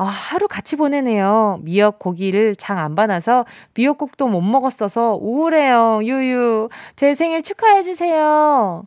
[0.01, 1.61] 아, 하루 같이 보내네요.
[1.63, 6.01] 미역 고기를 장안 받아서 미역국도 못 먹었어서 우울해요.
[6.03, 6.71] 유유.
[6.97, 8.87] 제 생일 축하해주세요.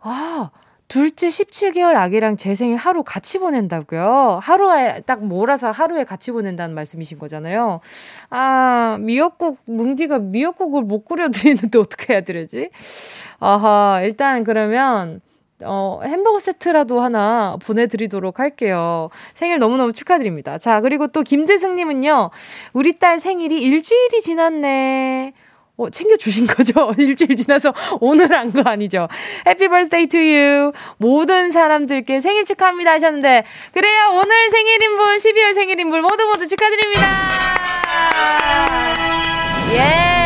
[0.00, 0.50] 아,
[0.88, 4.40] 둘째 17개월 아기랑 제 생일 하루 같이 보낸다고요?
[4.42, 7.80] 하루에 딱 몰아서 하루에 같이 보낸다는 말씀이신 거잖아요.
[8.28, 12.68] 아, 미역국, 뭉디가 미역국을 못 끓여드리는데 어떻게 해야 되지?
[13.40, 15.22] 아하, 일단 그러면
[15.64, 19.08] 어, 햄버거 세트라도 하나 보내드리도록 할게요.
[19.34, 20.58] 생일 너무너무 축하드립니다.
[20.58, 22.30] 자, 그리고 또 김대승님은요,
[22.74, 25.32] 우리 딸 생일이 일주일이 지났네.
[25.78, 26.92] 어, 챙겨주신 거죠?
[26.98, 29.08] 일주일 지나서 오늘 한 거 아니죠?
[29.46, 30.72] 해피 birthday to you.
[30.98, 34.10] 모든 사람들께 생일 축하합니다 하셨는데, 그래요.
[34.12, 37.02] 오늘 생일인 분, 12월 생일인 분 모두 모두 축하드립니다.
[39.74, 40.25] 예.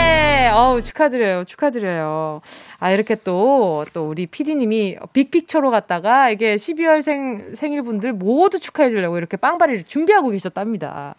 [0.51, 1.45] 어우, 축하드려요.
[1.45, 2.41] 축하드려요.
[2.79, 9.37] 아, 이렇게 또, 또 우리 피디님이 빅픽처로 갔다가 이게 12월 생, 생일분들 모두 축하해주려고 이렇게
[9.37, 11.15] 빵바리를 준비하고 계셨답니다.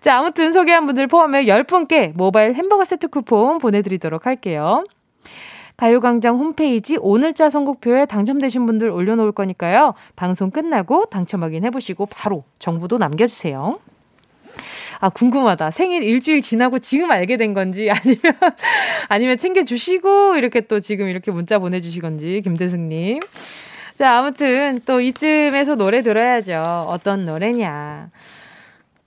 [0.00, 4.84] 자, 아무튼 소개한 분들 포함해 10분께 모바일 햄버거 세트 쿠폰 보내드리도록 할게요.
[5.76, 9.94] 가요광장 홈페이지 오늘자 선곡표에 당첨되신 분들 올려놓을 거니까요.
[10.16, 13.78] 방송 끝나고 당첨 확인해보시고 바로 정보도 남겨주세요.
[15.00, 15.70] 아, 궁금하다.
[15.70, 18.34] 생일 일주일 지나고 지금 알게 된 건지, 아니면,
[19.08, 23.20] 아니면 챙겨주시고, 이렇게 또 지금 이렇게 문자 보내주시 건지, 김대승님.
[23.94, 26.86] 자, 아무튼 또 이쯤에서 노래 들어야죠.
[26.88, 28.10] 어떤 노래냐.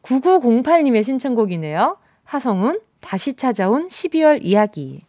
[0.04, 1.98] 9908님의 신청곡이네요.
[2.24, 5.02] 하성운, 다시 찾아온 12월 이야기.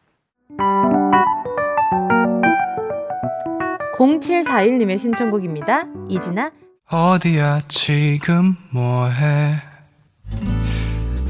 [3.96, 5.86] 0741님의 신청곡입니다.
[6.08, 6.50] 이진아.
[6.90, 9.71] 어디야 지금 뭐해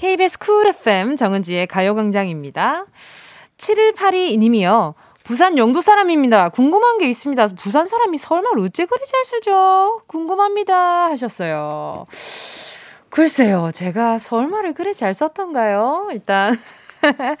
[0.00, 2.86] KBS 쿨 FM 정은지의 가요광장입니다.
[3.58, 4.94] 7182님이요.
[5.24, 6.48] 부산 영도 사람입니다.
[6.48, 7.48] 궁금한 게 있습니다.
[7.58, 10.00] 부산 사람이 설마 어째 그리 잘 쓰죠?
[10.06, 11.10] 궁금합니다.
[11.10, 12.06] 하셨어요.
[13.10, 16.08] 글쎄요, 제가 설마를 그래 잘 썼던가요?
[16.12, 16.58] 일단.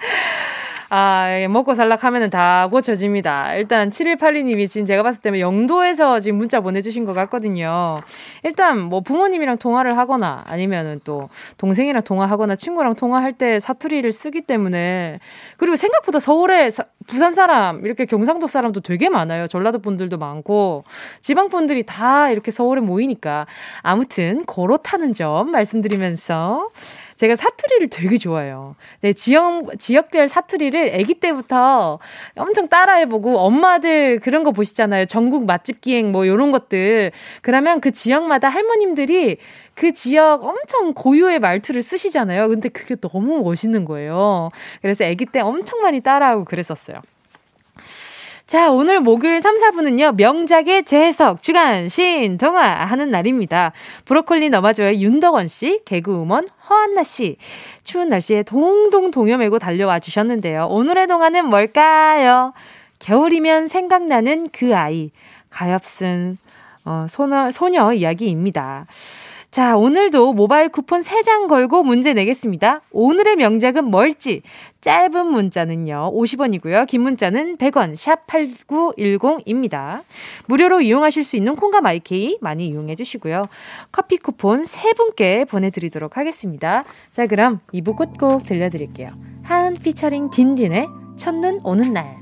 [0.92, 3.54] 아, 예, 먹고 살락 하면은 다 고쳐집니다.
[3.54, 8.00] 일단 7182님이 지금 제가 봤을 때는 영도에서 지금 문자 보내주신 것 같거든요.
[8.42, 15.20] 일단 뭐 부모님이랑 통화를 하거나 아니면은 또 동생이랑 통화하거나 친구랑 통화할 때 사투리를 쓰기 때문에
[15.58, 19.46] 그리고 생각보다 서울에 사, 부산 사람 이렇게 경상도 사람도 되게 많아요.
[19.46, 20.82] 전라도 분들도 많고
[21.20, 23.46] 지방 분들이 다 이렇게 서울에 모이니까
[23.82, 26.66] 아무튼 그렇다는 점 말씀드리면서
[27.20, 28.76] 제가 사투리를 되게 좋아해요.
[29.02, 31.98] 네, 지역, 지역별 사투리를 아기 때부터
[32.34, 35.04] 엄청 따라해보고 엄마들 그런 거 보시잖아요.
[35.04, 37.12] 전국 맛집 기행 뭐 요런 것들.
[37.42, 39.36] 그러면 그 지역마다 할머님들이
[39.74, 42.48] 그 지역 엄청 고유의 말투를 쓰시잖아요.
[42.48, 44.48] 근데 그게 너무 멋있는 거예요.
[44.80, 47.02] 그래서 아기 때 엄청 많이 따라하고 그랬었어요.
[48.50, 53.70] 자, 오늘 목요일 3, 4분은요, 명작의 재해석, 주간, 신, 동화 하는 날입니다.
[54.06, 57.36] 브로콜리 너마저의 윤덕원 씨, 개그우먼 허한나 씨.
[57.84, 60.66] 추운 날씨에 동동 동요 메고 달려와 주셨는데요.
[60.66, 62.52] 오늘의 동화는 뭘까요?
[62.98, 65.10] 겨울이면 생각나는 그 아이.
[65.50, 66.36] 가엾은,
[66.86, 68.86] 어, 소녀, 소녀 이야기입니다.
[69.50, 72.82] 자, 오늘도 모바일 쿠폰 3장 걸고 문제 내겠습니다.
[72.92, 74.42] 오늘의 명작은 뭘지
[74.80, 76.86] 짧은 문자는요, 50원이고요.
[76.86, 80.02] 긴 문자는 100원, 샵 8910입니다.
[80.46, 83.48] 무료로 이용하실 수 있는 콩과 마이케이 많이 이용해 주시고요.
[83.90, 86.84] 커피 쿠폰 3분께 보내드리도록 하겠습니다.
[87.10, 89.10] 자, 그럼 2부 끝곡 들려드릴게요.
[89.42, 90.86] 하은 피처링 딘딘의
[91.16, 92.19] 첫눈 오는 날.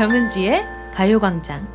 [0.00, 1.68] 정은지의 가요광장.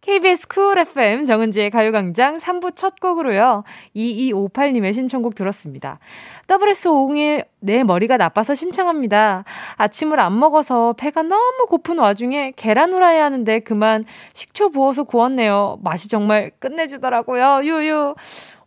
[0.00, 3.64] KBS 쿨 FM 정은지의 가요광장 3부 첫 곡으로요.
[3.94, 5.98] 2258님의 신청곡 들었습니다.
[6.46, 9.44] WS501 내 머리가 나빠서 신청합니다.
[9.76, 15.80] 아침을 안 먹어서 배가 너무 고픈 와중에 계란 후라이 하는데 그만 식초 부어서 구웠네요.
[15.82, 17.60] 맛이 정말 끝내주더라고요.
[17.62, 18.14] 유유.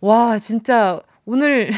[0.01, 1.71] 와, 진짜 오늘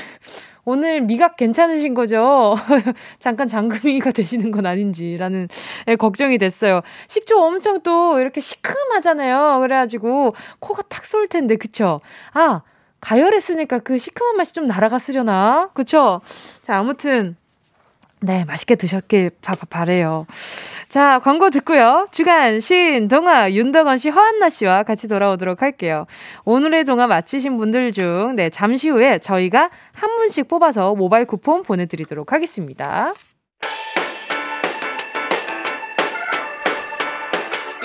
[0.65, 2.55] 오늘 미각 괜찮으신 거죠?
[3.19, 5.47] 잠깐 장금이가 되시는 건 아닌지라는
[5.87, 6.81] 예, 걱정이 됐어요.
[7.07, 9.59] 식초 엄청 또 이렇게 시큼하잖아요.
[9.61, 12.01] 그래가지고 코가 탁 쏠 텐데, 그쵸?
[12.33, 12.61] 아,
[13.01, 15.71] 가열했으니까 그 시큼한 맛이 좀 날아갔으려나?
[15.73, 16.21] 그쵸?
[16.63, 17.35] 자, 아무튼,
[18.19, 20.27] 네, 맛있게 드셨길 바, 바래요.
[20.89, 22.07] 자, 광고 듣고요.
[22.11, 26.07] 주간, 신, 동화, 윤덕원 씨, 허한나 씨와 같이 돌아오도록 할게요.
[26.45, 32.33] 오늘의 동화 마치신 분들 중, 네, 잠시 후에 저희가 한 분씩 뽑아서 모바일 쿠폰 보내드리도록
[32.33, 33.13] 하겠습니다.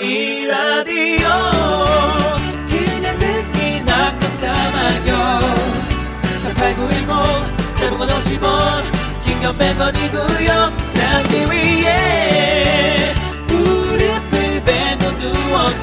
[0.01, 1.27] 이 라디오
[2.67, 5.39] 그냥 듣기나 깜짝마요
[6.41, 8.83] 18910 대목원 50원
[9.23, 11.74] 긴건 100원이고요 잠기 위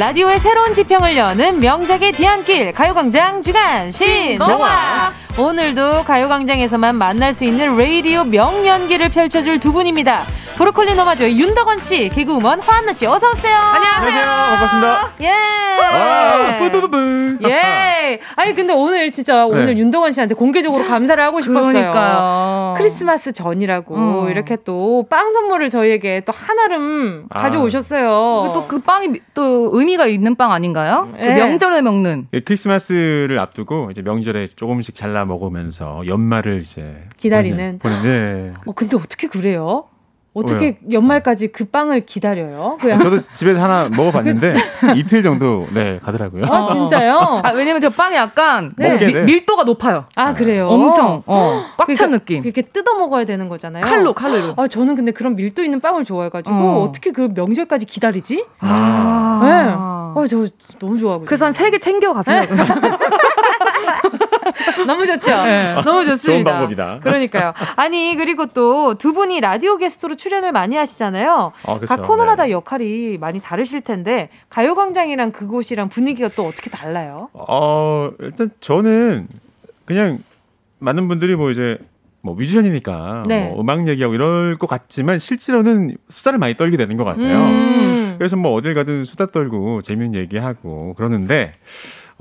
[0.00, 8.24] 라디오의 새로운 지평을 여는 명작의 뒤안길 가요광장 주간 신동화 오늘도 가요광장에서만 만날 수 있는 레이디오
[8.24, 10.24] 명연기를 펼쳐줄 두 분입니다.
[10.60, 13.56] 브로콜리 노마조의 윤덕원 씨, 개그우먼 화한나 씨, 어서 오세요.
[13.56, 14.22] 안녕하세요.
[14.22, 15.12] 반갑습니다.
[15.22, 15.30] 예.
[15.30, 17.38] 아, 뿌뿌뿌뿌.
[17.48, 18.20] 예.
[18.36, 19.78] 아니 근데 오늘 진짜 오늘 네.
[19.80, 21.72] 윤덕원 씨한테 공개적으로 감사를 하고 싶었어요.
[21.72, 22.74] 그러니까요.
[22.76, 23.94] 크리스마스 전이라고
[24.26, 24.28] 음.
[24.30, 27.38] 이렇게 또 빵 선물을 저희에게 또 하나름 아.
[27.40, 28.04] 가져오셨어요.
[28.52, 31.08] 또 그 빵이 또 의미가 있는 빵 아닌가요?
[31.16, 31.34] 그 예.
[31.36, 32.28] 명절에 먹는.
[32.34, 37.78] 예, 크리스마스를 앞두고 이제 명절에 조금씩 잘라 먹으면서 연말을 이제 기다리는.
[37.78, 39.84] 보내, 보내, 어 근데 어떻게 그래요?
[40.32, 42.76] 어떻게 연말까지 그 빵을 기다려요?
[42.80, 42.82] 네.
[42.82, 44.54] 그냥 저도 집에서 하나 먹어봤는데
[44.94, 46.44] 이틀 정도 네 가더라고요.
[46.46, 47.40] 아 진짜요?
[47.42, 48.96] 아, 왜냐면 저 빵이 약간 네.
[48.96, 49.20] 미- 네.
[49.22, 50.04] 밀도가 높아요.
[50.14, 50.68] 아 그래요?
[50.68, 52.36] 엄청 어, 꽉찬 그러니까 느낌.
[52.44, 53.82] 이렇게 뜯어 먹어야 되는 거잖아요.
[53.82, 54.54] 칼로 칼로.
[54.56, 56.82] 아 저는 근데 그런 밀도 있는 빵을 좋아해가지고 어.
[56.84, 56.92] 어.
[56.92, 58.44] 떻게그 명절까지 기다리지?
[58.60, 59.40] 아.
[59.42, 59.90] 네.
[60.20, 60.46] 어저
[60.78, 61.26] 너무 좋아하거든요.
[61.26, 62.42] 그래서 한 세 개 챙겨 가세요.
[64.86, 65.30] 너무 좋죠.
[65.30, 65.74] 네.
[65.84, 66.20] 너무 좋습니다.
[66.32, 67.00] 좋은 방법이다.
[67.02, 67.52] 그러니까요.
[67.76, 71.52] 아니 그리고 또 두 분이 라디오 게스트로 출연을 많이 하시잖아요.
[71.66, 71.86] 아, 그쵸.
[71.86, 72.50] 각 코너마다 네.
[72.50, 77.28] 역할이 많이 다르실 텐데 가요광장이랑 그곳이랑 분위기가 또 어떻게 달라요?
[77.32, 79.28] 어 일단 저는
[79.84, 80.18] 그냥
[80.78, 81.78] 많은 분들이 뭐 이제
[82.22, 83.46] 뭐 뮤지션이니까 네.
[83.48, 87.38] 뭐 음악 얘기하고 이럴 것 같지만 실제로는 수다를 많이 떨게 되는 것 같아요.
[87.38, 88.14] 음.
[88.18, 91.52] 그래서 뭐 어딜 가든 수다 떨고 재밌는 얘기하고 그러는데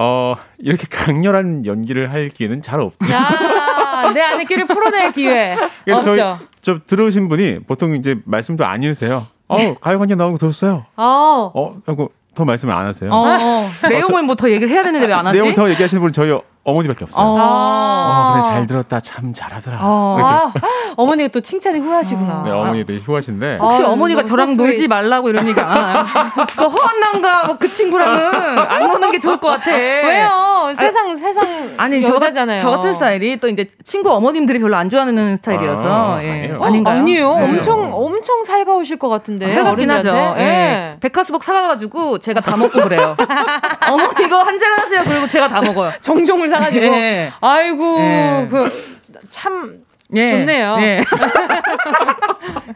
[0.01, 3.13] 어 이렇게 강렬한 연기를 할 기회는 잘 없죠.
[3.13, 5.57] 야, 내 안에 끼를 풀어낼 기회
[5.91, 6.13] 없죠.
[6.15, 9.27] 저희- 저 들어오신 분이 보통 이제 말씀도 안 해주세요.
[9.49, 10.85] 어 가요관계 나오고 들었어요.
[10.95, 11.51] 어.
[11.53, 13.11] 어 하고 더 말씀을 안 하세요.
[13.11, 13.65] 어, 어.
[13.89, 15.37] 내용을 뭐 더 얘기를 해야 되는데 왜 안 하지?
[15.37, 17.25] 내용 더 얘기하시는 분은 저희 어머니밖에 없어요.
[17.25, 17.37] 어.
[17.39, 19.79] 어, 그래 잘 들었다 참 잘하더라.
[19.81, 20.17] 어.
[20.19, 20.53] 아,
[20.97, 22.43] 어머니가 또 칭찬에 후하시구나.
[22.45, 24.65] 네, 어머니도 휴하신데 혹시 아유, 어머니가 너무 저랑 소스윗.
[24.65, 26.05] 놀지 말라고 이런 얘기 안 하나요?
[26.57, 29.71] 그 허한남과 뭐 그 친구랑은 안 노는 게 좋을 것 같아.
[29.71, 30.27] 왜요?
[30.75, 32.59] 세상 세상 아니 저, 여자잖아요.
[32.59, 36.29] 저 같은 스타일이 또 이제 친구 어머님들이 별로 안 좋아하는 스타일이어서 아, 예.
[36.29, 36.57] 아니에요.
[36.59, 36.99] 어, 아닌가요?
[36.99, 37.35] 아니에요.
[37.37, 37.43] 네.
[37.45, 39.49] 엄청 엄청 살가우실 것 같은데.
[39.49, 40.09] 살갑긴 하죠.
[40.37, 40.41] 예.
[40.43, 40.97] 예.
[40.99, 43.15] 백화수복 사가가지고 제가 다 먹고 그래요.
[43.89, 45.03] 어머 이거 한 잔 하세요.
[45.05, 45.91] 그리고 제가 다 먹어요.
[46.01, 46.85] 정종을 사가지고.
[46.85, 47.31] 예.
[47.39, 48.47] 아이고 예.
[48.49, 49.79] 그참
[50.15, 50.27] 예.
[50.27, 50.77] 좋네요.
[50.79, 51.01] 예.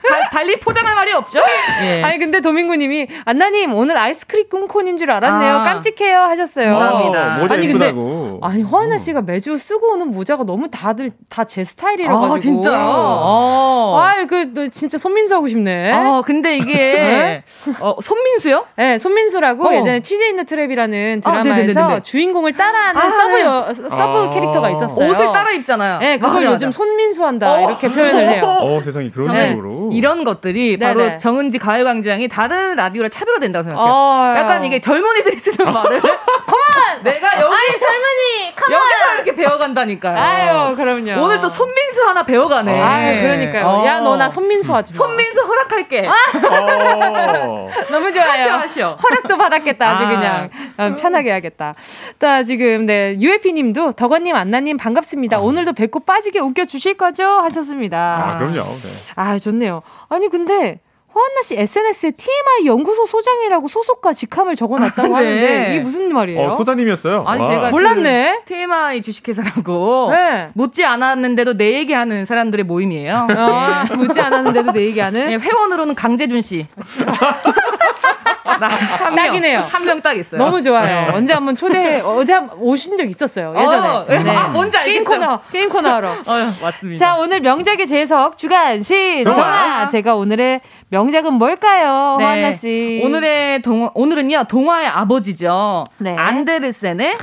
[0.09, 1.39] 달- 달리 포장할 말이 없죠?
[1.83, 2.03] 예.
[2.03, 5.55] 아니 근데 도민구님이 안나님 오늘 아이스크림 꿈콘인 줄 알았네요.
[5.57, 5.63] 아.
[5.63, 6.75] 깜찍해요 하셨어요.
[6.75, 7.35] 감사합니다.
[7.37, 8.39] 어, 모자 아니, 근데 이쁘다고.
[8.43, 12.33] 아니 허하나 씨가 매주 쓰고 오는 모자가 너무 다들 다 제 스타일이라 가지고.
[12.35, 12.79] 아, 진짜요?
[12.83, 13.99] 어.
[14.01, 15.91] 아유 그너 진짜 손민수 하고 싶네.
[15.91, 17.41] 어, 근데 이게
[17.79, 18.65] 어, 손민수요?
[18.75, 19.73] 네, 손민수라고 어.
[19.75, 21.99] 예전에 치즈 인 더 트랩이라는 아, 드라마에서 네네네네.
[22.01, 23.41] 주인공을 따라하는 아, sub 네.
[23.43, 24.29] 여, sub 아.
[24.31, 25.09] 캐릭터가 있었어요.
[25.09, 25.99] 옷을 따라 입잖아요.
[25.99, 26.77] 네, 그걸 맞아, 요즘 맞아.
[26.77, 28.57] 손민수 한다 이렇게 표현을 해요.
[28.61, 29.49] 어 세상에 그런 네.
[29.49, 29.89] 식으로.
[29.93, 30.93] 이런 것들이 네네.
[30.93, 33.93] 바로 정은지 가요광장이 다른 라디오랑 차별화된다고 생각해요.
[33.93, 36.01] 어, 약간 이게 젊은이들이 쓰는 말을!
[37.03, 38.71] 내가 여기 아니 젊은이 컴온.
[38.73, 40.17] 여기서 이렇게 배워간다니까요.
[40.17, 41.23] 아유 그럼요.
[41.23, 42.81] 오늘 또 손민수 하나 배워가네.
[42.81, 43.65] 아유 그러니까요.
[43.65, 43.85] 어.
[43.85, 44.97] 야너 나 손민수 하지 마.
[44.97, 46.07] 손민수 허락할게.
[46.07, 47.69] 어.
[47.91, 48.29] 너무 좋아요.
[48.31, 48.97] 하셔, 하셔.
[49.03, 49.91] 허락도 받았겠다.
[49.91, 50.07] 아주 아.
[50.07, 51.73] 그냥 어, 편하게 하겠다.
[52.19, 55.39] 또 지금 네 유해피님도 덕원님 안나님 반갑습니다.
[55.39, 57.25] 오늘도 배꼽 빠지게 웃겨 주실 거죠?
[57.25, 57.97] 하셨습니다.
[57.97, 58.55] 아 그럼요.
[58.63, 58.89] 네.
[59.15, 59.81] 아, 좋네요.
[60.09, 60.79] 아니 근데
[61.15, 65.25] 허한나 씨 SNS에 TMI 연구소 소장이라고 소속과 직함을 적어놨다고 아, 네.
[65.27, 66.41] 하는데 이게 무슨 말이에요?
[66.47, 67.23] 어 소다님이었어요.
[67.27, 67.49] 아니 와.
[67.49, 68.41] 제가 몰랐네.
[68.45, 70.49] 그 TMI 주식회사라고 네.
[70.53, 73.27] 묻지 않았는데도 내 얘기하는 사람들의 모임이에요.
[73.29, 75.31] 어, 묻지 않았는데도 내 얘기하는.
[75.31, 76.65] 예, 회원으로는 강재준 씨.
[78.43, 79.59] 한 명, 딱이네요.
[79.59, 80.37] 한 명 딱 있어요.
[80.43, 80.85] 너무 좋아요.
[80.85, 81.11] 네.
[81.13, 83.53] 언제 한번 초대 어디 한번 오신 적 있었어요.
[83.57, 83.87] 예전에.
[83.87, 84.05] 어,
[84.37, 84.91] 아, 뭔지 알겠죠?
[84.93, 86.09] 게임 코너 게임 코너 하러.
[86.11, 86.23] 어,
[86.61, 86.97] 맞습니다.
[87.05, 89.35] 자, 오늘 명작의 재석 주간 신동아.
[89.35, 89.87] 동화.
[89.87, 92.17] 제가 오늘의 명작은 뭘까요?
[92.19, 92.25] 네.
[92.25, 93.01] 허한나 씨.
[93.03, 95.85] 오늘의 동 오늘은요 동화의 아버지죠.
[95.99, 96.15] 네.
[96.15, 97.15] 안데르센의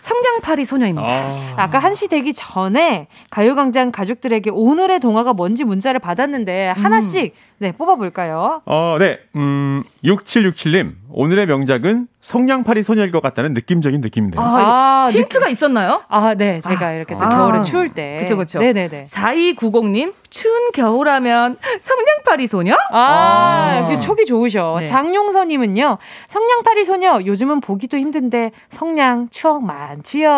[0.00, 1.08] 성냥팔이 소녀입니다.
[1.08, 1.54] 아.
[1.56, 8.60] 아까 한시 되기 전에 가요광장 가족들에게 오늘의 동화가 뭔지 문자를 받았는데 하나씩 네 뽑아볼까요?
[8.66, 9.18] 어, 네.
[9.34, 10.92] 음, 6767님.
[11.10, 14.42] 오늘의 명작은 성냥팔이 소녀일 것 같다는 느낌적인 느낌인데요.
[14.42, 16.02] 아, 아, 힌트가 있었나요?
[16.08, 17.28] 아, 네, 제가 이렇게 또 아.
[17.30, 18.18] 겨울에 추울 때.
[18.20, 18.58] 그쵸, 그쵸.
[18.58, 19.04] 네네네.
[19.04, 22.74] 4290님 추운 겨울하면 성냥팔이 소녀?
[22.90, 23.86] 아, 아.
[23.88, 24.76] 그 촉이 좋으셔.
[24.80, 24.84] 네.
[24.84, 25.96] 장용서님은요,
[26.28, 30.28] 성냥팔이 소녀, 요즘은 보기도 힘든데, 성냥, 추억 많지요.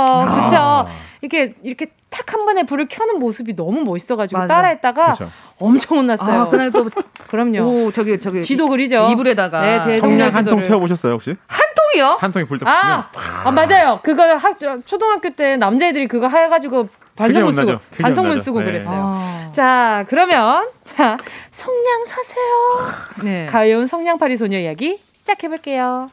[0.44, 0.56] 그쵸?
[0.56, 0.86] 아.
[1.20, 4.54] 이렇게, 이렇게 탁 한 번에 불을 켜는 모습이 너무 멋있어가지고 맞아.
[4.54, 5.30] 따라했다가 그쵸.
[5.58, 6.40] 엄청 혼났어요.
[6.42, 6.88] 아, 그날 또
[7.28, 7.60] 그럼요.
[7.62, 9.08] 오, 저기 저기 지도 그리죠.
[9.12, 10.66] 이불에다가 네, 대- 성냥 한통 지도를.
[10.68, 11.36] 태워 보셨어요, 혹시?
[11.46, 12.16] 한 통이요?
[12.20, 12.82] 한 통에 불 덮치면.
[12.82, 13.08] 아,
[13.44, 14.00] 아, 맞아요.
[14.02, 18.42] 그거 학, 저, 초등학교 때 남자애들이 그거 해가지고 반성문 쓰고, 반성문.
[18.42, 18.64] 쓰고 네.
[18.66, 19.14] 그랬어요.
[19.16, 21.16] 아, 자, 그러면, 자,
[21.50, 22.44] 성냥 사세요.
[23.24, 23.46] 네.
[23.46, 26.08] 가여운 성냥팔이 소녀 이야기 시작해 볼게요.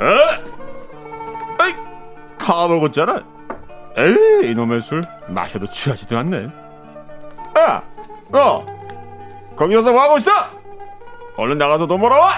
[0.00, 1.62] 어?
[1.62, 1.74] 아이,
[2.38, 3.22] 다 먹었잖아.
[3.98, 6.48] 에이, 이놈의 술 마셔도 취하지도 않네.
[7.58, 7.82] 야,
[8.32, 8.64] 어,
[9.56, 10.30] 거기 서 뭐 하고 있어?
[11.36, 12.30] 얼른 나가서 돈 벌어와.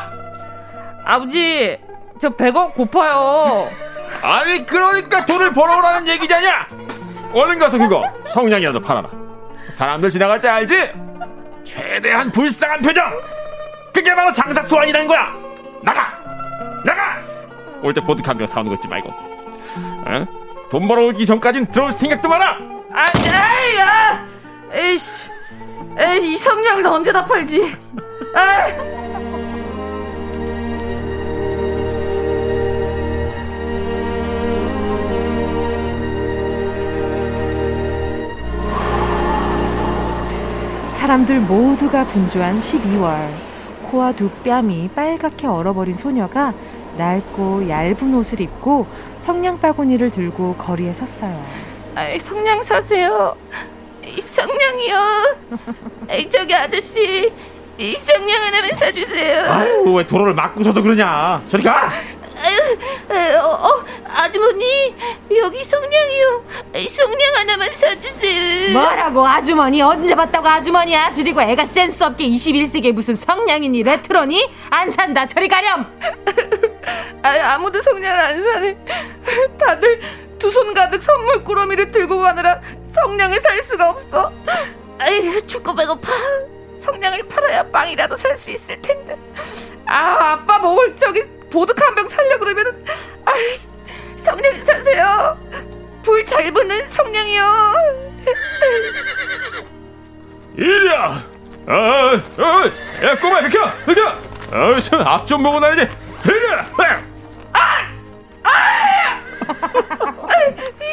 [1.04, 1.78] 아버지,
[2.20, 3.68] 저 배가 고파요.
[4.22, 6.68] 아니, 그러니까 돈을 벌어오라는 얘기잖냐?
[7.32, 9.08] 얼른 가서 그거 성냥이라도 팔아라.
[9.74, 10.90] 사람들 지나갈 때 알지?
[11.64, 13.04] 최대한 불쌍한 표정.
[13.92, 15.32] 그게 바로 장사 수완이라는 거야.
[15.82, 16.21] 나가.
[17.82, 19.08] 올 때 보드 한병 사오는 거 있지 말고.
[19.10, 20.26] 어?
[20.70, 22.56] 돈 벌어오기 전까진 들어올 생각도 마라.
[22.92, 24.24] 아, 아이, 야!
[24.72, 25.30] 에이씨.
[25.98, 27.74] 에이, 이 성냥을 언제 다 팔지?
[28.34, 28.92] 아!
[40.92, 43.28] 사람들 모두가 분주한 12월.
[43.82, 46.54] 코와 두 뺨이 빨갛게 얼어버린 소녀가
[46.96, 48.86] 낡고 얇은 옷을 입고
[49.18, 51.44] 성냥 바구니를 들고 거리에 섰어요.
[51.94, 53.36] 아이, 성냥 사세요.
[54.04, 55.36] 이 성냥이요.
[56.10, 57.32] 에이, 저기 아저씨.
[57.78, 59.50] 이 성냥 하나만 사주세요.
[59.50, 61.42] 아유, 왜 도로를 막고 서서 그러냐?
[61.48, 61.90] 저리 가.
[62.44, 62.58] 아유,
[63.10, 64.94] 에, 어, 어, 아주머니
[65.38, 66.44] 여기 성냥이요.
[66.76, 68.72] 이 성냥 하나만 사주세요.
[68.72, 75.24] 뭐라고 아주머니 언제 봤다고 아주머니야 줄이고 애가 센스 없게 21세기에 무슨 성냥이니 레트로니 안 산다
[75.26, 75.86] 저리 가렴
[77.22, 78.76] 아, 아무도 성냥을 안 사네.
[79.58, 80.00] 다들
[80.38, 82.60] 두 손 가득 선물 꾸러미를 들고 가느라
[82.92, 84.32] 성냥을 살 수가 없어.
[84.98, 86.10] 아이, 죽고 배고파.
[86.78, 89.16] 성냥을 팔아야 빵이라도 살 수 있을 텐데.
[89.86, 92.84] 아, 아빠 먹을 저기 보드카 한병 살려 그러면은,
[93.24, 93.56] 아이,
[94.16, 95.38] 성냥 사세요.
[96.02, 97.74] 불 잘 붙는 성냥이요.
[100.58, 101.24] 이리야.
[101.68, 104.08] 어, 어, 야, 꼬마 비켜, 비켜.
[104.08, 105.88] 어, 앞좀 보고 나야지.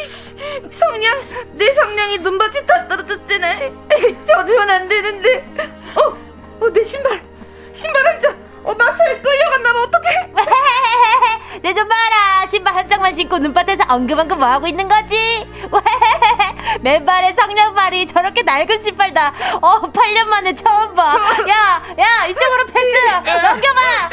[0.02, 0.36] 이씨,
[0.72, 1.16] 성냥,
[1.54, 3.48] 내 성냥이 눈밭이 다 떨어졌잖아.
[4.26, 5.46] 젖으면 안 되는데.
[5.96, 6.18] 어,
[6.66, 7.20] 어, 내 신발,
[7.74, 8.36] 신발 한 장.
[8.64, 9.80] 어, 마차에 끌려갔나봐.
[9.82, 10.30] 어떡해?
[11.62, 15.46] 쟤좀 봐라 신발 한 짝만 신고 눈밭에서 엉금엉금 뭐하고 있는 거지
[16.80, 21.18] 맨발에 성냥발이 저렇게 낡은 신발 다 어 8년 만에 처음 봐
[21.50, 24.10] 야 야 이쪽으로 패스 넘겨봐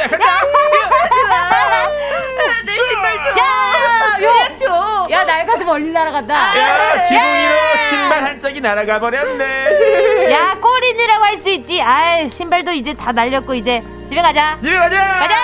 [2.67, 3.29] 내 신발 줘.
[3.41, 5.07] 야, 그냥 줘.
[5.11, 6.35] 야 낡아서 멀리 날아간다.
[6.59, 7.55] 야, 지붕이로
[7.89, 10.31] 신발 한 짝이 날아가 버렸네.
[10.33, 11.81] 야 꼬리느라고 할 수 있지.
[11.83, 14.59] 아유 신발도 이제 다 날렸고 이제 집에 가자.
[14.63, 14.97] 집에 가자.
[15.19, 15.35] 가자.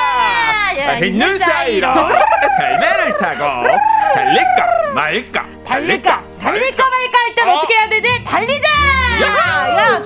[0.78, 1.88] 야, 있는 사이로.
[2.58, 3.66] 설매를 타고
[4.14, 7.52] 달릴까 말까 달릴까 달릴까 말까 할 땐 어.
[7.54, 7.60] 어.
[7.62, 8.24] 떻게 해야 되지?
[8.24, 8.68] 달리자!
[9.22, 9.26] 야,
[9.68, 10.02] 야야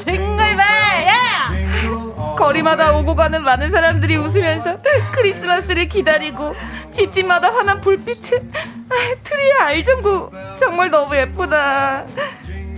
[2.36, 4.78] 거리마다 오고 가는 많은 사람들이 웃으면서
[5.12, 6.54] 크리스마스를 기다리고
[6.92, 8.38] 집집마다 환한 불빛을
[8.88, 12.04] 아, 트리에 알전구 정말 너무 예쁘다.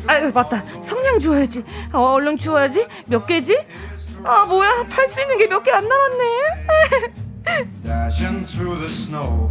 [0.07, 1.65] 아유 맞다 성냥 주워야지.
[1.93, 2.87] 어, 얼른 주워야지.
[3.07, 3.59] 몇 개지?
[4.25, 7.28] 아 뭐야 팔 수 있는 게 몇 개 안 남았네.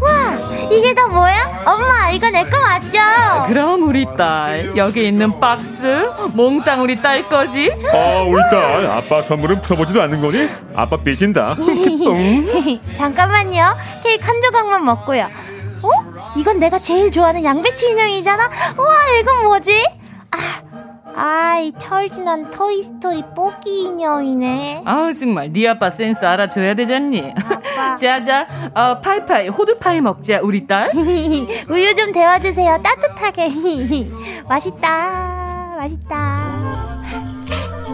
[0.01, 1.63] 와, 이게 다 뭐야?
[1.65, 2.99] 엄마, 이거 내 거 맞죠?
[3.47, 7.69] 그럼 우리 딸 여기 있는 박스 몽땅 우리 딸 거지?
[7.93, 10.47] 어 우리 딸 아빠 선물은 풀어보지도 않는 거니?
[10.75, 12.79] 아빠 삐진다 응?
[12.93, 13.75] 잠깐만요.
[14.03, 15.27] 케이크 한 조각만 먹고요.
[15.83, 15.89] 어?
[16.35, 18.49] 이건 내가 제일 좋아하는 양배추 인형이잖아.
[18.77, 19.85] 우와, 이건 뭐지?
[20.31, 20.37] 아,
[21.20, 24.84] 아이 철진한 토이스토리 뽑기 인형이네.
[24.86, 27.34] 아우 정말 네 아빠 센스 알아줘야 되잖니.
[27.36, 27.95] 아빠.
[27.97, 30.91] 자자 어, 파이파이 호두파이 먹자 우리 딸.
[30.95, 32.80] 우유 좀 데워주세요.
[32.84, 33.49] 따뜻하게.
[34.47, 35.76] 맛있다.
[35.78, 36.18] 맛있다.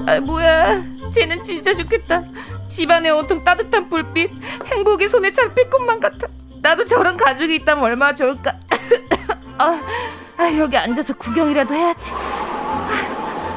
[0.06, 2.24] 아 뭐야 쟤는 진짜 좋겠다
[2.68, 4.32] 집안에 온통 따뜻한 불빛
[4.66, 6.28] 행복이 손에 잡힐 것만 같아
[6.62, 8.54] 나도 저런 가족이 있다면 얼마나 좋을까
[9.58, 9.80] 아,
[10.36, 12.12] 아, 여기 앉아서 구경이라도 해야지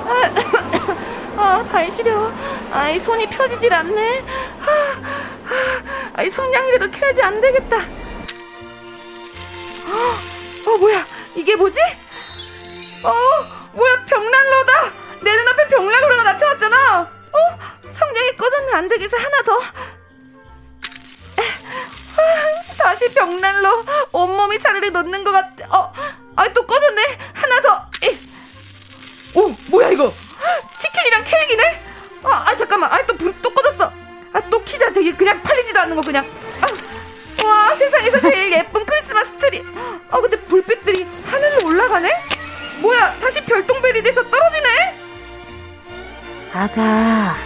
[0.08, 0.30] 아,
[1.36, 2.30] 아, 발 시려
[2.72, 4.24] 아이 손이 펴지질 않네.
[4.60, 7.76] 아, 아, 아이 성냥이라도 켜야지 안 되겠다.
[9.86, 11.04] 어, 어 뭐야?
[11.34, 11.78] 이게 뭐지?
[11.80, 13.10] 어
[13.72, 14.04] 뭐야?
[14.06, 14.92] 벽난로다.
[15.22, 17.00] 내 눈앞에 벽난로가 나타났잖아.
[17.00, 17.38] 어
[17.92, 18.72] 성냥이 꺼졌네.
[18.72, 19.58] 안 되겠어 하나 더.
[22.18, 22.22] 아,
[22.78, 23.84] 다시 벽난로.
[24.12, 25.92] 온몸이 사르르 녹는 것 같아 어
[26.36, 27.18] 아또 꺼졌네
[35.06, 36.26] 되게 그냥 팔리지도 않는 거 그냥
[36.60, 39.62] 아, 와 세상에서 제일 예쁜 크리스마스 트리
[40.10, 42.10] 아 근데 불빛들이 하늘로 올라가네
[42.80, 45.06] 뭐야 다시 별똥별이 돼서 떨어지네
[46.52, 47.36] 아가,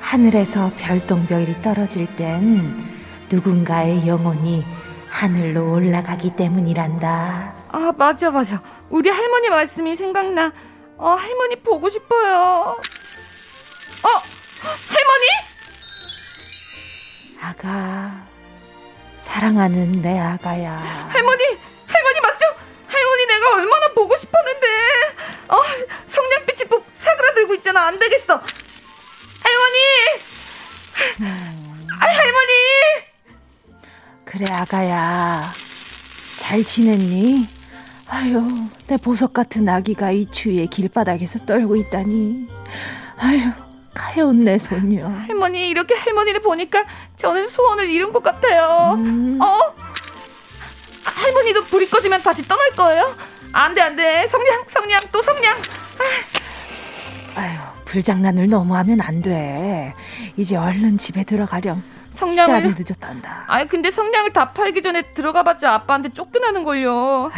[0.00, 2.88] 하늘에서 별똥별이 떨어질 땐
[3.30, 4.64] 누군가의 영혼이
[5.10, 7.54] 하늘로 올라가기 때문이란다.
[7.68, 8.62] 아, 맞아, 맞아.
[8.88, 10.52] 우리 할머니 말씀이 생각나.
[10.96, 12.78] 어, 할머니 보고 싶어요.
[14.02, 14.08] 어,
[14.88, 15.51] 할머니?
[17.42, 18.24] 아가,
[19.22, 20.76] 사랑하는 내 아가야.
[21.10, 21.44] 할머니,
[21.88, 22.46] 할머니 맞죠?
[22.86, 24.66] 할머니 내가 얼마나 보고 싶었는데.
[25.48, 25.56] 어,
[26.06, 27.86] 성냥빛이 ปุ๊ 사그라들고 있잖아.
[27.88, 28.40] 안 되겠어.
[29.42, 29.78] 할머니!
[32.00, 32.52] 아, 할머니!
[34.24, 35.52] 그래, 아가야.
[36.38, 37.48] 잘 지냈니?
[38.08, 38.40] 아유,
[38.86, 42.46] 내 보석 같은 아기가 이 추위에 길바닥에서 떨고 있다니.
[43.18, 43.50] 아유,
[44.44, 45.06] 내 손녀.
[45.06, 46.84] 할머니, 이렇게 할머니를 보니까
[47.16, 48.94] 저는 소원을 이룬 것 같아요.
[48.96, 49.38] 음.
[49.40, 49.58] 어?
[51.04, 53.14] 할머니도 불이 꺼지면 다시 떠날 거예요?
[53.52, 54.26] 안 돼, 안 돼.
[54.28, 55.56] 성냥, 성냥, 또 성냥.
[57.34, 59.94] 아유, 불장난을 너무 하면 안 돼.
[60.36, 61.82] 이제 얼른 집에 들어가렴.
[62.12, 63.44] 성냥을 늦었단다.
[63.46, 67.30] 아니 근데 성냥을 다 팔기 전에 들어가봤자 아빠한테 쫓겨나는 걸요.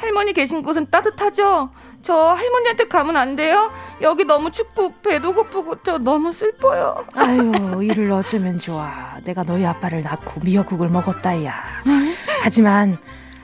[0.00, 1.70] 할머니 계신 곳은 따뜻하죠?
[2.02, 3.70] 저 할머니한테 가면 안 돼요?
[4.00, 7.04] 여기 너무 춥고 배도 고프고 저 너무 슬퍼요.
[7.14, 9.16] 아유, 이를 어쩌면 좋아.
[9.24, 11.52] 내가 너희 아빠를 낳고 미역국을 먹었다야.
[12.42, 12.96] 하지만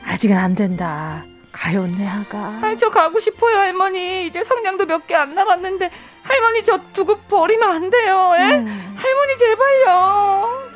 [0.06, 1.24] 아직은 안 된다.
[1.52, 2.58] 가요 내 아가.
[2.62, 4.26] 아니 저 가고 싶어요 할머니.
[4.26, 5.90] 이제 성냥도 몇 개 안 남았는데
[6.22, 8.32] 할머니 저 두고 버리면 안 돼요.
[8.34, 8.40] 에?
[8.40, 10.66] 할머니 제발요.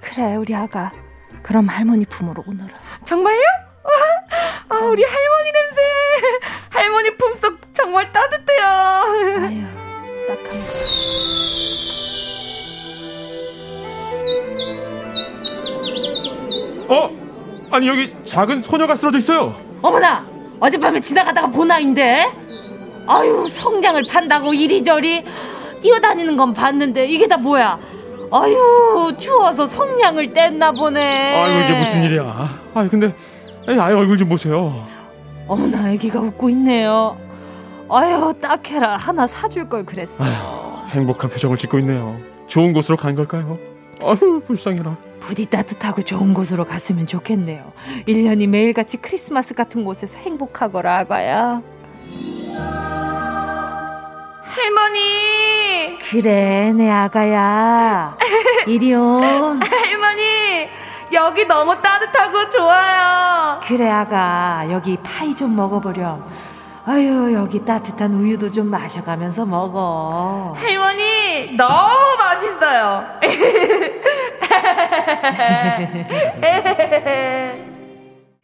[0.00, 0.90] 그래, 우리 아가.
[1.42, 2.70] 그럼 할머니 품으로 오너라.
[3.04, 3.40] 정말요?
[4.68, 5.80] 아 우리 할머니 냄새.
[6.70, 8.64] 할머니 품속 정말 따뜻해요.
[8.66, 9.64] 아유,
[10.28, 11.60] 딱한
[16.88, 17.10] 어?
[17.72, 19.54] 아니 여기 작은 소녀가 쓰러져 있어요.
[19.82, 20.24] 어머나!
[20.58, 22.26] 어젯밤에 지나가다가 본 아인데?
[23.06, 25.24] 아유, 성냥을 판다고 이리저리
[25.80, 27.78] 뛰어다니는 건 봤는데 이게 다 뭐야?
[28.32, 31.34] 아유, 추워서 성냥을 뗐나 보네.
[31.36, 32.60] 아유 이게 무슨 일이야?
[32.74, 33.14] 아유 근데
[33.78, 34.84] 아이 얼굴 좀 보세요.
[35.46, 37.16] 어머나, 애기가 웃고 있네요.
[37.90, 38.96] 아유, 딱해라.
[38.96, 40.22] 하나 사줄 걸 그랬어.
[40.24, 40.32] 아유,
[40.90, 42.18] 행복한 표정을 짓고 있네요.
[42.46, 43.58] 좋은 곳으로 간 걸까요?
[44.02, 44.96] 아유 불쌍해라.
[45.20, 47.72] 부디 따뜻하고 좋은 곳으로 갔으면 좋겠네요.
[48.08, 51.62] 1년이 매일같이 크리스마스 같은 곳에서 행복하거라, 아가야.
[54.44, 55.98] 할머니.
[56.10, 58.16] 그래, 내 아가야.
[58.66, 59.22] 이리 온.
[59.62, 60.68] 할머니
[61.12, 63.60] 여기 너무 따뜻하고 좋아요.
[63.64, 64.66] 그래, 아가.
[64.70, 66.24] 여기 파이 좀 먹어보렴.
[66.86, 70.54] 아유, 여기 따뜻한 우유도 좀 마셔가면서 먹어.
[70.56, 73.06] 할머니 너무 맛있어요.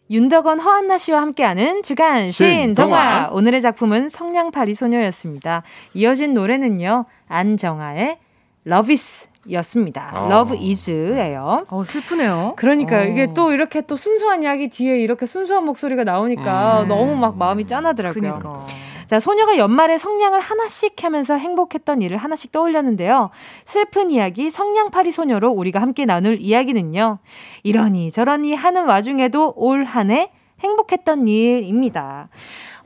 [0.08, 3.28] 윤덕원 허한나 씨와 함께하는 주간 신동화.
[3.32, 5.64] 오늘의 작품은 성냥팔이 소녀였습니다.
[5.94, 8.18] 이어진 노래는요, 안정아의
[8.64, 9.28] 러비스.
[9.52, 10.10] 였습니다.
[10.12, 10.26] 아.
[10.26, 11.58] Love is예요.
[11.68, 12.54] 어, 슬프네요.
[12.56, 13.04] 그러니까 어.
[13.04, 16.88] 이게 또 이렇게 또 순수한 이야기 뒤에 이렇게 순수한 목소리가 나오니까 음.
[16.88, 18.20] 너무 막 마음이 짠하더라고요.
[18.20, 18.66] 그러니까.
[19.06, 23.30] 자, 소녀가 연말에 성냥을 하나씩 하면서 행복했던 일을 하나씩 떠올렸는데요.
[23.64, 27.18] 슬픈 이야기 성냥팔이 소녀로 우리가 함께 나눌 이야기는요.
[27.62, 32.28] 이러니 저러니 하는 와중에도 올 한해 행복했던 일입니다.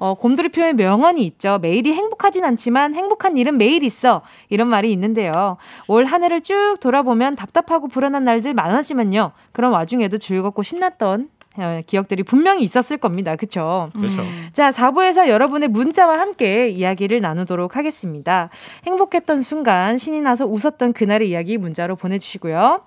[0.00, 1.58] 어, 곰돌이 표현 명언이 있죠.
[1.60, 4.22] 매일이 행복하진 않지만 행복한 일은 매일 있어.
[4.48, 5.58] 이런 말이 있는데요.
[5.86, 9.30] 올 한 해를 쭉 돌아보면 답답하고 불안한 날들 많았지만요.
[9.52, 11.28] 그런 와중에도 즐겁고 신났던
[11.58, 13.36] 어, 기억들이 분명히 있었을 겁니다.
[13.36, 13.90] 그쵸?
[13.92, 14.22] 그렇죠.
[14.52, 18.48] 자, 4부에서 여러분의 문자와 함께 이야기를 나누도록 하겠습니다.
[18.86, 22.80] 행복했던 순간, 신이 나서 웃었던 그날의 이야기 문자로 보내주시고요.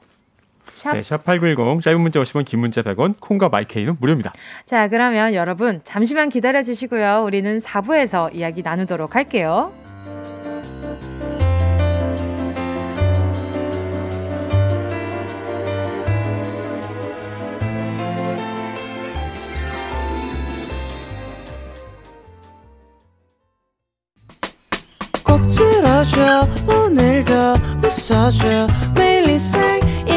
[0.84, 0.94] 샵.
[0.94, 4.34] 네, 샵8910 짧은 문자 50원 긴 문자 100원 콩과 마이케이는 무료입니다.
[4.66, 7.24] 자, 그러면 여러분, 잠시만 기다려 주시고요.
[7.26, 9.72] 우리는 4부에서 이야기 나누도록 할게요.
[25.24, 27.34] 꼭 들어줘 오늘도
[27.84, 29.40] 웃어줘 매일 일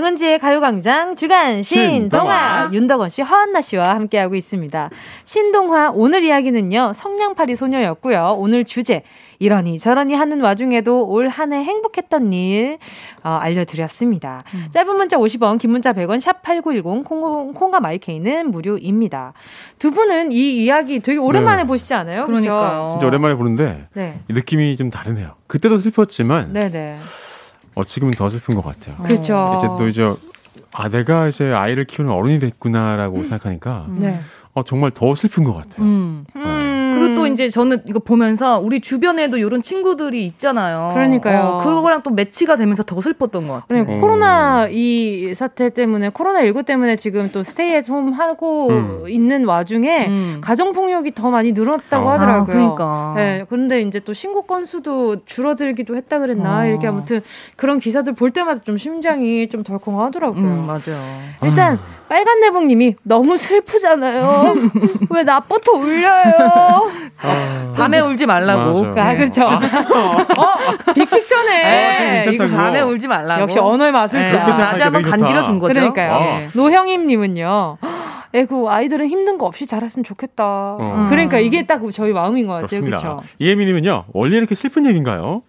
[0.00, 2.68] 정은지의 가요광장 주간 신동화.
[2.70, 4.90] 윤덕원 씨, 허한나 씨와 함께하고 있습니다.
[5.24, 8.36] 신동화 오늘 이야기는요 성냥팔이 소녀였고요.
[8.38, 9.04] 오늘 주제
[9.38, 12.76] 이러니 저러니 하는 와중에도 올 한 해 행복했던 일
[13.24, 14.44] 어, 알려드렸습니다.
[14.70, 19.32] 짧은 문자 50원, 긴 문자 100원, 샵 #8910 콩, 콩과 마이케이는 무료입니다.
[19.78, 21.66] 두 분은 이 이야기 되게 오랜만에 네.
[21.66, 22.26] 보시지 않아요?
[22.26, 22.88] 그러니까요.
[22.92, 24.20] 진짜 오랜만에 보는데 네.
[24.28, 25.36] 이 느낌이 좀 다르네요.
[25.46, 26.98] 그때도 슬펐지만 네네.
[27.76, 28.96] 어, 지금은 더 슬픈 것 같아요.
[29.04, 29.58] 그렇죠.
[29.58, 30.12] 이제 또 이제
[30.72, 34.18] 아 내가 이제 아이를 키우는 어른이 됐구나라고 생각하니까 네.
[34.54, 35.84] 어, 정말 더 슬픈 것 같아요.
[35.84, 36.24] 음.
[37.00, 40.90] 그리고 또 이제 저는 이거 보면서 우리 주변에도 이런 친구들이 있잖아요.
[40.94, 41.40] 그러니까요.
[41.40, 43.84] 어, 그거랑 또 매치가 되면서 더 슬펐던 것 같아요.
[43.84, 49.04] 네, 코로나 이 사태 때문에 코로나 19 때문에 지금 또 스테이 앳홈 하고 음.
[49.08, 52.10] 있는 와중에 가정 폭력이 더 많이 늘었다고 어.
[52.12, 52.42] 하더라고요.
[52.42, 53.12] 아, 그러니까.
[53.16, 56.66] 네, 그런데 이제 또 신고 건수도 줄어들기도 했다 그랬나 어.
[56.66, 57.20] 이렇게 아무튼
[57.56, 60.42] 그런 기사들 볼 때마다 좀 심장이 좀 덜컹하더라고요.
[60.42, 61.00] 음, 맞아요.
[61.42, 61.78] 일단
[62.08, 64.54] 빨간 내복님이 너무 슬프잖아요.
[65.10, 66.90] 왜 나부터 울려요?
[67.76, 68.84] 밤에 울지 말라고.
[68.84, 69.08] 맞아.
[69.08, 69.46] 아, 그렇죠.
[69.48, 72.26] 어, 빅픽처네.
[72.26, 72.48] 어, 이거.
[72.48, 73.42] 밤에 울지 말라고.
[73.42, 74.46] 역시 언어의 마술사.
[74.46, 75.74] 네, 낮에 한번 간지러 준 거죠.
[75.74, 76.12] 그러니까요.
[76.12, 76.46] 어.
[76.54, 77.78] 노형임님은요.
[78.34, 80.44] 에구 아이들은 힘든 거 없이 자랐으면 좋겠다.
[80.78, 81.06] 어.
[81.08, 82.82] 그러니까 이게 딱 저희 마음인 것 같아요.
[82.82, 83.20] 그렇죠.
[83.38, 85.42] 이혜미님은요 원래 이렇게 슬픈 얘기인가요?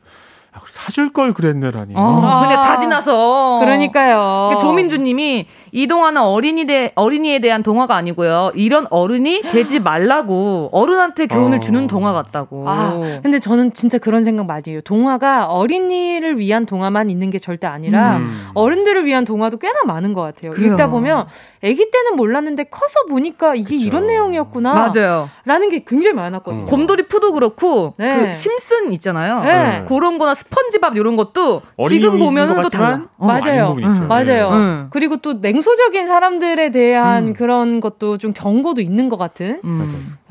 [0.53, 1.93] 아, 사줄 걸 그랬네라니.
[1.95, 3.59] 어, 근데 다 지나서.
[3.59, 4.47] 그러니까요.
[4.49, 5.47] 그러니까 조민주님이
[5.77, 8.51] 이 동화는 어린이 대, 어린이에 대한 동화가 아니고요.
[8.55, 11.61] 이런 어른이 되지 말라고 어른한테 교훈을 어.
[11.61, 12.67] 주는 동화 같다고.
[12.67, 14.81] 아, 근데 저는 진짜 그런 생각 많이 해요.
[14.81, 18.47] 동화가 어린이를 위한 동화만 있는 게 절대 아니라 음.
[18.55, 20.51] 어른들을 위한 동화도 꽤나 많은 것 같아요.
[20.51, 20.71] 그래요.
[20.71, 21.27] 읽다 보면
[21.63, 24.73] 아기 때는 몰랐는데 커서 보니까 이게 이런 내용이었구나.
[24.73, 25.29] 맞아요.
[25.45, 26.65] 라는 게 굉장히 많았거든요.
[26.65, 28.17] 곰돌이 푸도 그렇고 네.
[28.27, 29.43] 그 심슨 있잖아요.
[29.43, 29.85] 네.
[29.87, 32.87] 그런 거나 스펀지밥 이런 것도 지금 보면은 것또 달라.
[32.87, 33.75] 같지만 맞아요.
[33.77, 34.07] 음.
[34.07, 34.49] 맞아요.
[34.51, 34.87] 음.
[34.89, 39.59] 그리고 또 냉 소적인 사람들에 대한 그런 것도 좀 경고도 있는 것 같은.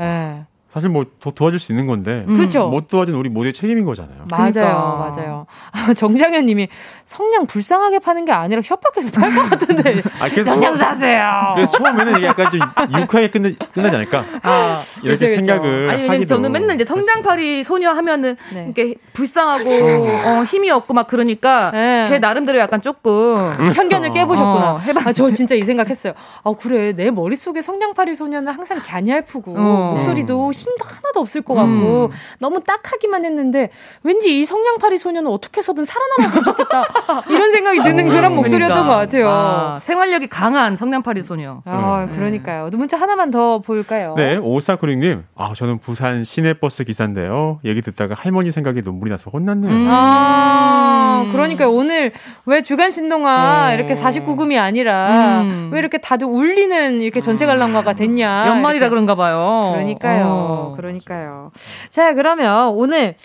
[0.01, 0.45] 예.
[0.71, 2.37] 사실 뭐 도, 도와줄 수 있는 건데 음.
[2.37, 2.69] 그쵸.
[2.69, 4.27] 못 도와준 우리 모두의 책임인 거잖아요.
[4.31, 5.15] 맞아요, 그러니까.
[5.17, 5.47] 맞아요.
[5.97, 6.69] 정장현님이
[7.07, 10.03] 성냥 불쌍하게 파는 게 아니라 협박해서 팔 것 같은데.
[10.19, 11.53] 아, 그래서 성냥 사세요.
[11.55, 12.61] 그래서 처음에는 이게 약간 좀
[13.01, 14.25] 유쾌하게 끝나, 끝나지 않을까?
[14.43, 15.45] 아, 이렇게 그쵸, 그쵸.
[15.45, 18.65] 생각을 아니, 왜냐면 하기도 저는 맨날 이제 성장팔이 소녀 하면은 네.
[18.65, 21.71] 이렇게 불쌍하고 어, 힘이 없고 막 그러니까
[22.09, 23.37] 제 나름대로 약간 조금
[23.73, 24.75] 편견을 깨보셨구나.
[24.75, 25.03] 어, 해봐.
[25.05, 26.13] 아, 저 진짜 이 생각했어요.
[26.43, 26.93] 아, 그래.
[26.93, 29.93] 내 머릿속에 성냥팔이 소녀는 항상 갸냘프고, 어.
[29.93, 33.71] 목소리도 힘도 하나도 없을 것 같고, 너무 딱하기만 했는데,
[34.03, 36.85] 왠지 이 성냥팔이 소녀는 어떻게 해서든 살아남았으면 좋겠다.
[37.29, 39.25] 이런 생각이 드는 그런 목소리였던 것 같아요.
[39.25, 39.77] 그러니까.
[39.77, 41.63] 아, 생활력이 강한 성냥팔이 소녀.
[41.65, 42.69] 아, 그러니까요.
[42.73, 44.15] 문자 하나만 더 볼까요?
[44.17, 45.25] 네, 오사쿠링님.
[45.37, 47.59] 아, 저는 부산 시내버스 기사인데요.
[47.65, 49.73] 얘기 듣다가 할머니 생각에 눈물이 나서 혼났네요.
[49.73, 49.87] 음.
[49.89, 52.13] 아, 그러니까 오늘
[52.45, 53.75] 왜 주간 신동아 어.
[53.75, 55.71] 이렇게 49금이 아니라 음.
[55.73, 58.47] 왜 이렇게 다들 울리는 이렇게 전체 관람가가 됐냐.
[58.49, 58.91] 연말이라 이렇게.
[58.91, 59.73] 그런가 봐요.
[59.75, 60.25] 그러니까요.
[60.27, 60.75] 어.
[60.77, 61.51] 그러니까요.
[61.91, 63.17] 자, 그러면 오늘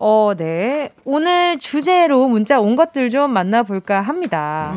[0.00, 0.90] 어, 네.
[1.04, 4.72] 오늘 주제로 문자 온 것들 좀 만나볼까 합니다.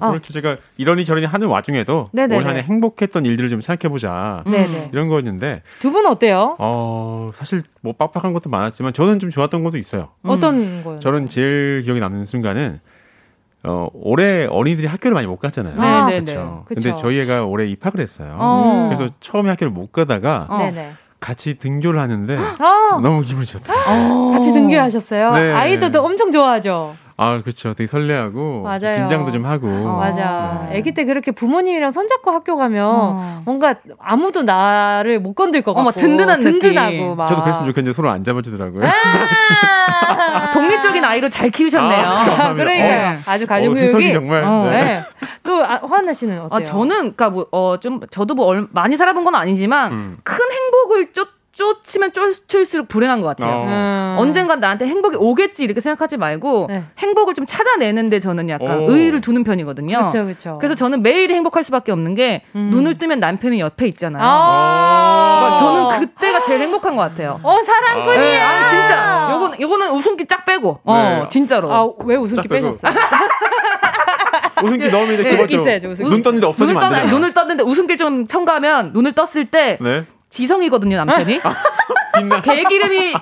[0.00, 2.36] 어, 오늘 주제가 이러니 저러니 하는 와중에도 네네네.
[2.36, 4.44] 올 한해 행복했던 일들을 좀 생각해보자.
[4.44, 4.90] 네네.
[4.92, 6.56] 이런 거였는데, 두 분 어때요?
[6.58, 10.10] 어, 사실 뭐 빡빡한 것도 많았지만 저는 좀 좋았던 것도 있어요.
[10.22, 11.00] 어떤 거요?
[11.00, 12.80] 저는 제일 기억에 남는 순간은
[13.64, 15.80] 어, 올해 어린이들이 학교를 많이 못 갔잖아요.
[15.80, 16.34] 아, 그렇죠.
[16.34, 16.50] 네네.
[16.66, 16.96] 근데 그쵸.
[17.00, 18.36] 저희 애가 올해 입학을 했어요.
[18.38, 18.90] 어.
[18.90, 20.92] 그래서 처음에 학교를 못 가다가 네네.
[21.26, 24.30] 같이 등교를 하는데 아, 너무 기분이 좋더라고요.
[24.30, 25.32] 같이 등교하셨어요?
[25.32, 25.52] 네.
[25.52, 26.94] 아이들도 엄청 좋아하죠.
[27.18, 27.72] 아, 그렇죠.
[27.72, 28.96] 되게 설레하고 맞아요.
[28.98, 29.68] 긴장도 좀 하고.
[29.68, 30.66] 맞아.
[30.70, 30.78] 네.
[30.78, 33.42] 아기 때 그렇게 부모님이랑 손잡고 학교 가면 어.
[33.46, 36.60] 뭔가 아무도 나를 못 건들 것 어, 같고 막 든든한 느낌.
[36.60, 37.26] 든든하고 막.
[37.26, 38.84] 저도 그랬으면 좋겠는데 서로 안 잡아주더라고요.
[38.86, 42.06] 아, 독립적인 아이로 잘 키우셨네요.
[42.06, 42.54] 아.
[42.54, 43.14] 그러니까요.
[43.14, 43.14] 어.
[43.28, 44.42] 아주 어, 가족교육이 해석이 정말.
[44.44, 44.68] 어.
[44.70, 44.84] 네.
[44.84, 45.02] 네.
[45.42, 46.50] 또 아, 화한나 씨는 어때요?
[46.52, 50.18] 아, 저는 그러니까 뭐어좀 저도 뭐 얼, 많이 살아본 건 아니지만 음.
[50.22, 53.50] 큰 행복을 쫓 쫓으면 쫓을수록 불행한 것 같아요.
[53.50, 53.64] 어.
[53.66, 54.16] 음.
[54.18, 56.84] 언젠간 나한테 행복이 오겠지 이렇게 생각하지 말고 네.
[56.98, 58.90] 행복을 좀 찾아내는데 저는 약간 오.
[58.90, 59.96] 의의를 두는 편이거든요.
[59.96, 60.58] 그렇죠, 그렇죠.
[60.58, 64.22] 그래서 저는 매일 행복할 수밖에 없는 게 눈을 뜨면 남편이 옆에 있잖아요.
[64.22, 67.40] 아, 그러니까 저는 그때가 제일 행복한 것 같아요.
[67.42, 68.16] 어 사랑꾼이야.
[68.18, 71.28] 네, 아니 진짜 요거는 요거는 웃음기 쫙 빼고 어 네.
[71.30, 72.48] 진짜로 아, 왜 웃음기.
[72.48, 72.92] 빼셨어요?
[74.62, 75.42] 웃음기 넣으면 이제 네, 그거죠.
[75.44, 76.10] 웃음기 있어야죠, 웃음기.
[76.10, 77.14] 눈 떴는데 없어지면 눈을 안떴 돼요.
[77.14, 80.04] 눈을 떴는데 웃음기 좀 첨가하면 눈을 떴을 때 네.
[80.36, 81.40] 지성이거든요 남편이.
[82.18, 82.40] 빛나.
[82.42, 83.14] 개기름이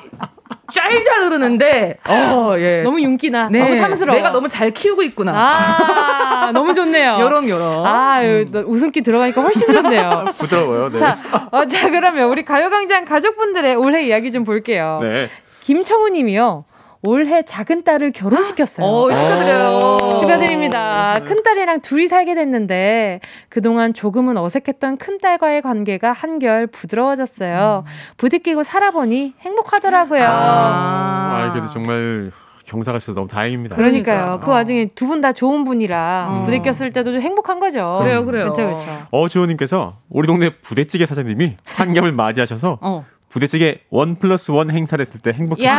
[0.73, 2.83] 짤짤 흐르는데 어 예.
[2.83, 3.49] 너무 윤기나.
[3.51, 3.61] 네.
[3.61, 4.17] 너무 탐스러워.
[4.17, 5.33] 내가 너무 잘 키우고 있구나.
[5.35, 7.19] 아, 너무 좋네요.
[7.21, 7.87] 요런 요런.
[7.87, 10.25] 아, 요- 너 웃음기 들어가니까 훨씬 좋네요.
[10.39, 10.91] 부드러워요.
[10.91, 10.97] 네.
[10.97, 11.19] 자,
[11.53, 14.99] 어, 자, 그러면 우리 가요광장 가족분들의 올해 이야기 좀 볼게요.
[15.03, 15.27] 네.
[15.63, 16.65] 김청우 님이요.
[17.07, 18.87] 올해 작은 딸을 결혼시켰어요.
[18.87, 20.19] 어, 축하드려요.
[20.21, 21.19] 축하드립니다.
[21.25, 27.85] 큰 딸이랑 둘이 살게 됐는데 그동안 조금은 어색했던 큰 딸과의 관계가 한결 부드러워졌어요.
[28.17, 30.25] 부딪히고 살아보니 행복하더라고요.
[30.29, 32.31] 아, 이게 정말
[32.67, 33.77] 경사가 있어서 너무 다행입니다.
[33.77, 34.41] 그러니까요.
[34.43, 36.45] 그 와중에 두 분 다 좋은 분이라 음.
[36.45, 37.99] 부딪혔을 때도 좀 행복한 거죠.
[38.01, 38.53] 그래요, 그래요.
[38.53, 39.07] 그렇죠, 그렇죠.
[39.11, 43.05] 어 지호님께서 우리 동네 부대찌개 사장님이 한겹을 맞이하셔서 어.
[43.29, 45.75] 부대찌개 원 플러스 원 행사를 했을 때 행복했어요.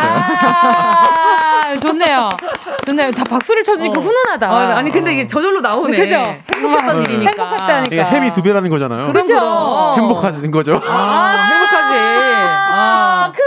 [1.76, 2.30] 야 좋네요.
[2.86, 3.12] 좋네요.
[3.12, 4.48] 다 박수를 쳐주니까 훈훈하다.
[4.50, 5.98] 아, 아니 근데 이게 저절로 나오네.
[5.98, 6.24] 그죠?
[6.56, 7.04] 행복했던 네.
[7.04, 7.32] 일이니까.
[7.32, 7.94] 행복했다니까.
[7.94, 9.12] 이게 햄이 두 배라는 거잖아요.
[9.14, 9.36] 그죠?
[9.98, 10.80] 행복한 거죠.
[10.84, 11.94] 아, 행복하지.
[11.98, 13.32] 아.
[13.36, 13.42] 그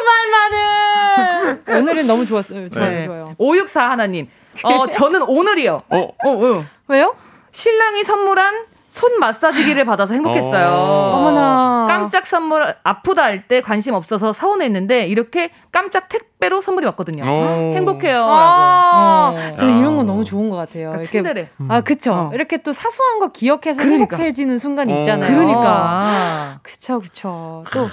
[0.51, 2.68] 말만은 오늘은 너무 좋았어요.
[2.68, 3.07] 좋아요, 네.
[3.07, 3.35] 좋아요.
[3.39, 4.29] 564 하나님.
[4.64, 5.83] 어, 저는 오늘이요.
[5.89, 6.64] 어, 어, 어.
[6.89, 7.14] 왜요?
[7.53, 8.55] 신랑이 선물한
[8.99, 10.66] 손 마사지기를 받아서 행복했어요.
[10.68, 11.11] 어.
[11.14, 11.84] 어머나.
[11.88, 17.22] 깜짝 선물 아프다 할 때 관심 없어서 서운했는데 이렇게 깜짝 택배로 선물이 왔거든요.
[17.24, 17.72] 어.
[17.76, 18.24] 행복해요.
[18.28, 19.32] 아.
[19.32, 19.55] 어.
[19.57, 20.88] 저 이런 거 너무 좋은 것 같아요.
[20.90, 21.49] 그러니까 친절해.
[21.68, 22.12] 아, 그쵸.
[22.12, 22.30] 어.
[22.34, 24.16] 이렇게 또 사소한 거 기억해서 그러니까.
[24.16, 24.99] 행복해지는 순간이 어.
[24.99, 25.32] 있잖아요.
[25.36, 26.59] 그러니까.
[26.64, 27.62] 그쵸, 그쵸.
[27.72, 27.88] 또,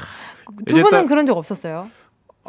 [0.66, 1.88] 두 분은 딱- 그런 적 없었어요?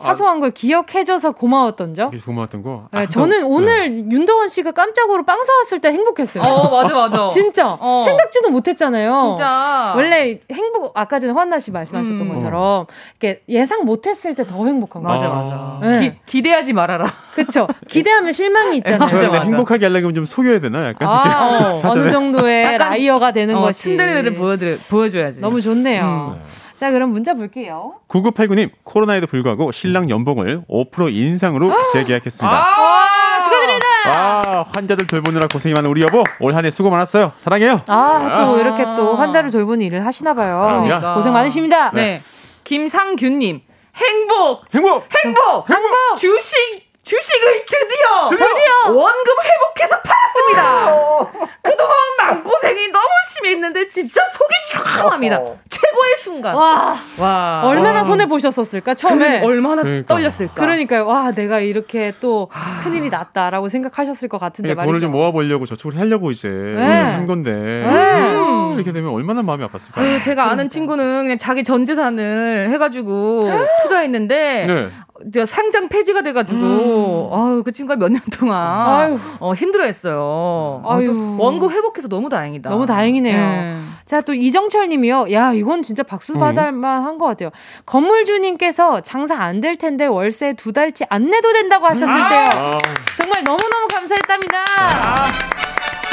[0.00, 2.12] 사소한 걸 기억해줘서 고마웠던 적?
[2.14, 2.88] 이게 고마웠던 거.
[2.92, 6.44] 네, 아, 저는 또- 오늘 윤도원 씨가 깜짝으로 빵 사왔을 때 행복했어요.
[6.44, 7.28] 어, 맞아, 맞아.
[7.32, 7.76] 진짜.
[7.80, 8.02] 어.
[8.04, 9.16] 생각지도 못했잖아요.
[9.36, 9.92] 진짜.
[9.96, 12.32] 원래 행복, 아까 전에 환나 씨 말씀하셨던 음.
[12.34, 12.86] 것처럼,
[13.20, 15.78] 이렇게 예상 못했을 때 더 행복한 거 맞아, 같아요.
[15.80, 15.86] 맞아.
[16.00, 16.00] 네.
[16.10, 17.06] 기, 기대하지 말아라.
[17.34, 17.66] 그쵸.
[17.88, 19.08] 기대하면 실망이 있잖아요.
[19.08, 19.44] 저희가 맞아.
[19.44, 21.80] 행복하게 하려면 좀 속여야 되나 약간 아, 어?
[21.90, 23.82] 어느 정도의 라이어가 되는 어, 것이.
[23.82, 25.40] 침대를 보여드, 보여줘야지.
[25.40, 26.36] 너무 좋네요.
[26.38, 26.42] 음.
[26.78, 27.94] 자, 그럼 문자 볼게요.
[28.08, 32.54] 9989님 코로나에도 불구하고 신랑 연봉을 5% 인상으로 재계약했습니다.
[32.54, 33.86] 아, 축하드립니다!
[34.06, 37.32] 와 환자들 돌보느라 고생이 많은 우리 여보 올 한 해 수고 많았어요.
[37.38, 37.82] 사랑해요.
[37.86, 40.58] 아, 또 이렇게 또 환자를 돌보는 일을 하시나 봐요.
[40.58, 41.14] 사랑합니다.
[41.14, 41.90] 고생 많으십니다.
[41.92, 42.20] 네.
[42.64, 43.62] 김상균님.
[43.96, 44.64] 행복!
[44.74, 45.08] 행복!
[45.24, 45.70] 행복!
[45.70, 46.16] 행복!
[46.18, 46.85] 주식!
[47.06, 48.28] 주식을 드디어!
[48.30, 48.92] 드디어!
[48.92, 51.30] 원금 회복해서 팔았습니다!
[51.62, 55.38] 그동안 마음고생이 너무 심했는데 진짜 속이 시원합니다.
[55.70, 56.56] 최고의 순간.
[56.56, 57.62] 와, 와.
[57.64, 58.04] 얼마나 와.
[58.04, 59.40] 손해 보셨었을까 처음에.
[59.44, 60.12] 얼마나 그러니까.
[60.14, 60.54] 떨렸을까?
[60.54, 61.06] 그러니까요.
[61.06, 62.50] 와, 내가 이렇게 또
[62.82, 64.90] 큰일이 났다라고 생각하셨을 것 같은데 그러니까 말이죠.
[64.92, 69.98] 돈을 좀 모아보려고 저축을 하려고 이제 한 건데 음, 이렇게 되면 얼마나 마음이 아팠을까요?
[69.98, 73.48] 아유, 제가 아는 친구는 그냥 자기 전 재산을 해가지고
[73.82, 74.88] 투자했는데 네.
[75.32, 79.18] 제가 상장 폐지가 돼가지고 아유 그 친구가 몇 년 동안 아유.
[79.40, 80.82] 어, 힘들어했어요.
[80.86, 81.10] 아유.
[81.10, 82.68] 아유 원고 회복해서 너무 다행이다.
[82.70, 83.36] 너무 다행이네요.
[83.36, 83.76] 예.
[84.04, 85.32] 자, 또 이정철 님이요.
[85.32, 87.50] 야, 이건 진짜 박수 받을 만 한 것 같아요.
[87.86, 92.48] 건물주님께서 장사 안 될 텐데 월세 두 달치 안 내도 된다고 하셨을 때요.
[92.52, 92.78] 아,
[93.16, 94.58] 정말 너무 너무 감사했답니다.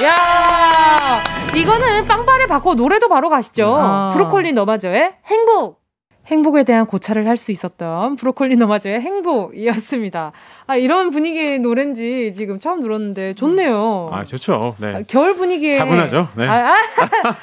[0.03, 1.19] 야
[1.55, 3.77] 이거는 빵빠레 받고 노래도 바로 가시죠.
[3.79, 4.09] 아.
[4.13, 5.82] 브로콜리 너마저의 행복.
[6.27, 10.31] 행복에 대한 고찰을 할 수 있었던 브로콜리 너마저의 행복이었습니다.
[10.67, 14.09] 아, 이런 분위기의 노래인지 지금 처음 들었는데 좋네요.
[14.13, 14.75] 아 좋죠.
[14.77, 14.95] 네.
[14.95, 15.77] 아, 겨울 분위기에.
[15.77, 16.29] 차분하죠.
[16.35, 16.47] 네.
[16.47, 16.75] 아,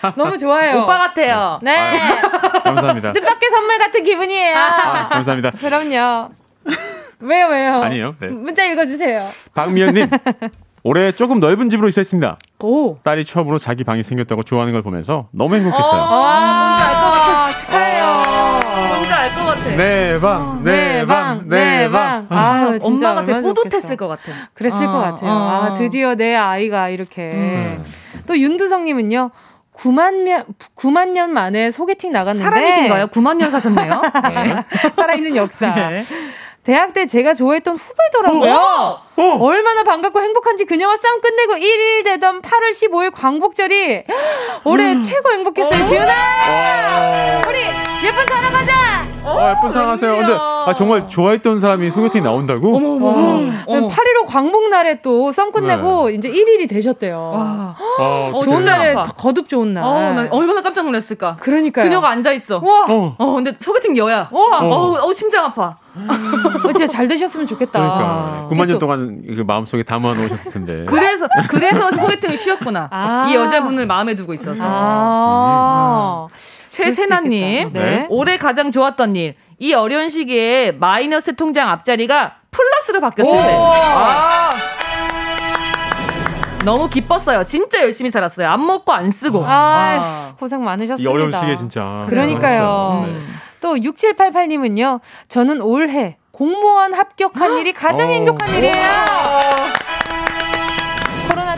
[0.03, 0.83] 아, 너무 좋아요.
[0.83, 1.59] 오빠 같아요.
[1.63, 1.99] 네.
[2.65, 3.13] 감사합니다.
[3.13, 4.57] 뜻밖의 선물 같은 기분이에요.
[4.57, 5.51] 아, 감사합니다.
[5.53, 6.31] 그럼요.
[7.21, 7.83] 왜요, 왜요?
[7.83, 8.15] 아니에요.
[8.21, 8.29] 네.
[8.29, 9.29] 문자 읽어주세요.
[9.55, 10.09] 박미영님
[10.85, 12.39] 올해 조금 넓은 집으로 이사했습니다.
[12.63, 12.97] 오.
[13.03, 16.01] 딸이 처음으로 자기 방이 생겼다고 좋아하는 걸 보면서 너무 행복했어요.
[16.01, 17.69] 아, 축하해요.
[17.69, 17.90] 뭔지 알것
[19.71, 19.77] 같아.
[19.77, 22.27] 네 방, 네 방, 네 방.
[22.31, 23.97] 아유, 진짜 엄마가 되게 뿌듯했을.
[23.97, 24.33] 것 같아.
[24.55, 25.31] 그랬을 어, 것 같아요.
[25.31, 25.35] 어.
[25.63, 27.31] 아, 드디어 내 아이가 이렇게.
[27.33, 27.85] 음.
[28.27, 29.31] 또 윤두성님은요.
[29.81, 30.45] 9만 년,
[30.77, 32.45] 9만 년 만에 소개팅 나갔는데.
[32.45, 33.07] 사람이신가요?
[33.09, 34.03] 9만 년 사셨네요.
[34.35, 34.65] 네.
[34.95, 35.75] 살아있는 역사.
[35.75, 36.03] 네.
[36.63, 38.53] 대학 때 제가 좋아했던 후배더라고요.
[39.17, 39.39] 어?
[39.41, 44.03] 얼마나 반갑고 행복한지 그녀와 싸움 끝내고 1일 되던 8월 15일 광복절이
[44.65, 45.01] 올해 음.
[45.01, 45.87] 최고 행복했어요.
[45.87, 46.13] 지훈아!
[47.49, 49.01] 우리 예쁜 사랑 하자!
[49.23, 50.17] 아, 예쁜 사랑 하세요.
[50.17, 52.77] 근데 아, 정말 좋아했던 사람이 소개팅 나온다고?
[52.77, 53.15] 어머.
[53.67, 57.17] 8.15 광복날에 또 썸 끝내고 이제 1일이 되셨대요.
[57.35, 57.77] 와.
[57.99, 58.95] 아, 어, 좋은 날에.
[59.17, 59.85] 거듭 좋은 날.
[59.85, 61.37] 어, 나 얼마나 깜짝 놀랐을까.
[61.41, 61.85] 그러니까요.
[61.85, 62.61] 그녀가 앉아 있어.
[62.63, 63.15] 와, 어.
[63.19, 64.29] 어, 근데 소개팅 여야.
[64.31, 65.77] 와, 어, 어, 심장 아파.
[66.09, 67.79] 어, 진짜 잘 되셨으면 좋겠다.
[67.79, 70.85] 그러니까 9만 년 또- 동안 그 마음속에 담아 놓으셨을 텐데.
[70.91, 72.89] 그래서 그래서 소개팅을 쉬었구나.
[72.91, 73.29] 아.
[73.31, 74.59] 이 여자분을 마음에 두고 있어서.
[74.61, 76.27] 아.
[76.71, 77.91] 최세나님, 수도 있겠다.
[77.97, 78.07] 네.
[78.11, 79.35] 올해 가장 좋았던 일.
[79.59, 83.57] 이 어려운 시기에 마이너스 통장 앞자리가 플러스로 바뀌었을 때.
[83.59, 84.51] 아.
[86.65, 87.45] 너무 기뻤어요.
[87.45, 88.49] 진짜 열심히 살았어요.
[88.49, 89.43] 안 먹고 안 쓰고.
[89.47, 91.11] 아, 고생 이 많으셨습니다.
[91.11, 92.07] 어려운 시기에 진짜.
[92.09, 93.05] 그러니까요.
[93.07, 93.17] 네.
[93.61, 95.01] 또 6788님은요.
[95.29, 99.20] 저는 올해 공무원 합격한 일이 가장 행복한 일이에요.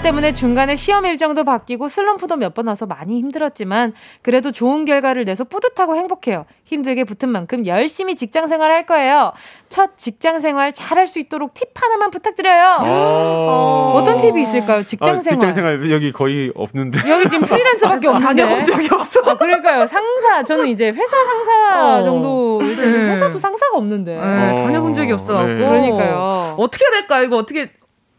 [0.02, 5.44] 때문에 중간에 시험 일정도 바뀌고 슬럼프도 몇 번 와서 많이 힘들었지만 그래도 좋은 결과를 내서
[5.44, 6.44] 뿌듯하고 행복해요.
[6.64, 9.32] 힘들게 붙은 만큼 열심히 직장 생활 할 거예요.
[9.70, 12.76] 첫 직장 생활 잘할 수 있도록 팁 하나만 부탁드려요.
[12.80, 14.82] 어, 어떤 팁이 있을까요?
[14.82, 15.38] 직장 아, 생활.
[15.38, 16.98] 직장 생활 여기 거의 없는데.
[17.08, 19.20] 여기 지금 프리랜서밖에 없는데 다녀본 적이 없어.
[19.24, 19.86] 아, 그러니까요.
[19.86, 22.02] 상사 저는 이제 회사 상사 어.
[22.02, 23.12] 정도 네.
[23.12, 24.14] 회사도 상사가 없는데.
[24.16, 25.44] 네, 다녀본 적이 없어.
[25.46, 25.54] 네.
[25.56, 26.54] 그러니까요.
[26.58, 27.20] 어떻게 해야 될까?
[27.22, 27.70] 이거 어떻게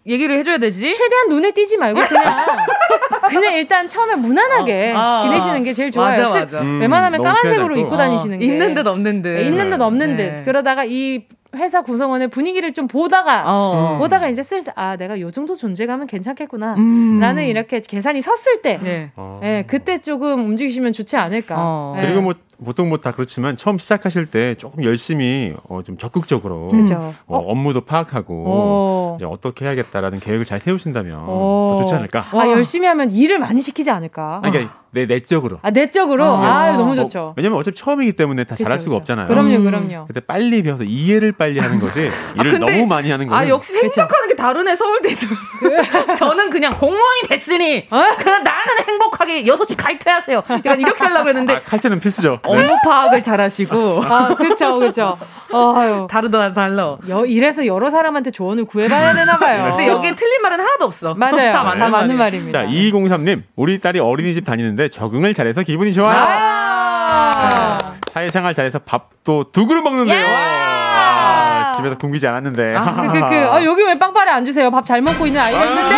[0.06, 0.91] 얘기를 해줘야 되지?
[0.93, 2.45] 최대한 눈에 띄지 말고 그냥
[3.30, 5.18] 그냥 일단 처음에 무난하게 어, 아.
[5.20, 6.20] 지내시는 게 제일 좋아요.
[6.20, 6.60] 맞아, 쓸- 맞아.
[6.62, 7.95] 음, 웬만하면 까만색으로 입고.
[7.97, 9.30] 다니시는 게 있는 듯 없는 듯.
[9.30, 10.36] 네, 있는 듯 없는 네.
[10.38, 10.43] 듯.
[10.43, 11.26] 그러다가 이
[11.56, 13.97] 회사 구성원의 분위기를 좀 보다가 어.
[13.99, 16.74] 보다가 이제 슬슬 아 내가 요 정도 존재감은 괜찮겠구나.
[16.78, 17.20] 음.
[17.20, 19.12] 라는 이렇게 계산이 섰을 때, 네.
[19.16, 19.39] 어.
[19.43, 21.56] 예, 그때 조금 움직이시면 좋지 않을까.
[21.58, 21.95] 어.
[21.99, 22.01] 예.
[22.06, 22.34] 그리고 뭐
[22.64, 27.14] 보통 뭐 다 그렇지만 처음 시작하실 때 조금 열심히 어, 좀 적극적으로 그죠.
[27.28, 29.16] 어, 업무도 파악하고 어.
[29.18, 31.76] 이제 어떻게 해야겠다라는 계획을 잘 세우신다면 어.
[31.78, 32.28] 더 좋지 않을까?
[32.32, 34.39] 아, 열심히 하면 일을 많이 시키지 않을까.
[34.43, 35.57] 아니, 그러니까 내 내적으로.
[35.64, 36.24] 아, 내적으로?
[36.26, 36.38] 어.
[36.38, 37.34] 아, 너무 어, 좋죠.
[37.36, 38.97] 왜냐면 어차피 처음이기 때문에 다 그쵸, 잘할 수가 그쵸.
[38.99, 39.28] 없잖아요.
[39.28, 39.64] 그럼요, 음.
[39.64, 40.05] 그럼요.
[40.05, 42.11] 근데 빨리 배워서 이해를 빨리 하는 거지.
[42.39, 45.26] 일을 근데- 너무 많이 하는 거는 아 역시 생각하는 게 다르네 서울대도
[46.20, 51.99] 저는 그냥 공무원이 됐으니 그냥 나는 행복하게 6시 갈퇴하세요 약간 이렇게 하려고 했는데 아, 칼퇴는
[51.99, 52.39] 필수죠.
[52.54, 52.60] 네.
[52.66, 55.18] 업무 파악을 잘하시고 아, 그쵸, 그쵸.
[55.51, 56.08] 어, 아유.
[56.10, 59.74] 다르다 달라 여, 이래서 여러 사람한테 조언을 구해봐야 되나 봐요.
[59.78, 61.51] 근데 여기에 틀린 말은 하나도 없어 맞아요.
[61.51, 62.18] 다다 맞는, 맞는.
[62.18, 62.62] 말입니다.
[62.62, 63.43] 자, 2203님.
[63.56, 66.18] 우리 딸이 어린이집 다니는데 적응을 잘해서 기분이 좋아요.
[66.18, 67.89] 아~ 네.
[68.12, 70.24] 사회생활 잘해서 밥도 두 그릇 먹는데요.
[70.26, 72.74] 아, 집에서 굶기지 않았는데.
[72.74, 74.70] 그, 그, 그, 아, 여기 왜 빵빠레 안 주세요?
[74.70, 75.95] 밥 잘 먹고 있는 아이가 있는데.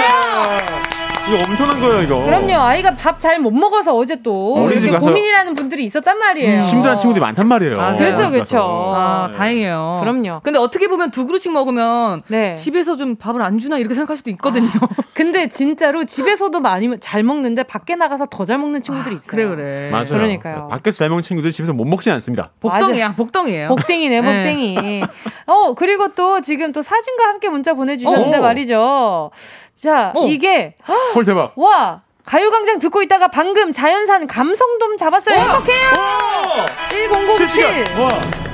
[1.28, 2.23] 이거 엄청난 거예요, 이거.
[2.23, 2.53] 그럼요.
[2.61, 6.61] 아이가 밥 잘 못 먹어서 어제 또 어린이집 이렇게 가서 고민이라는 분들이 있었단 말이에요.
[6.61, 7.76] 힘들어하는 친구들이 많단 말이에요.
[7.80, 8.93] 아, 그렇죠, 그렇죠.
[8.95, 9.38] 아, 네.
[9.38, 9.97] 다행이에요.
[10.01, 10.41] 그럼요.
[10.43, 12.53] 근데 어떻게 보면 두 그릇씩 먹으면 네.
[12.53, 14.69] 집에서 좀 밥을 안 주나 이렇게 생각할 수도 있거든요.
[15.15, 19.28] 근데 진짜로 집에서도 많이 잘 먹는데 밖에 나가서 더 잘 먹는 친구들이 있어요.
[19.32, 19.89] 그래 그래.
[19.91, 20.05] 맞아요.
[20.09, 20.67] 그러니까요.
[20.69, 22.51] 밖에서 잘 먹는 친구들이 집에서 못 먹지 않습니다.
[22.59, 23.69] 복덩이야, 복덩이에요.
[23.69, 24.28] 복댕이네, 네.
[24.43, 25.03] 복댕이.
[25.47, 28.41] 어, 그리고 또 지금 또 사진과 함께 문자 보내주셨는데 오.
[28.41, 29.32] 말이죠.
[29.76, 30.28] 자, 오.
[30.28, 30.76] 이게,
[31.15, 31.53] 헐 대박.
[31.59, 32.01] 와!
[32.23, 35.36] 가요광장 듣고 있다가 방금 자연산 감성돔 잡았어요.
[35.38, 35.91] 행복해요!
[37.38, 37.65] 1007
[38.01, 38.09] 와.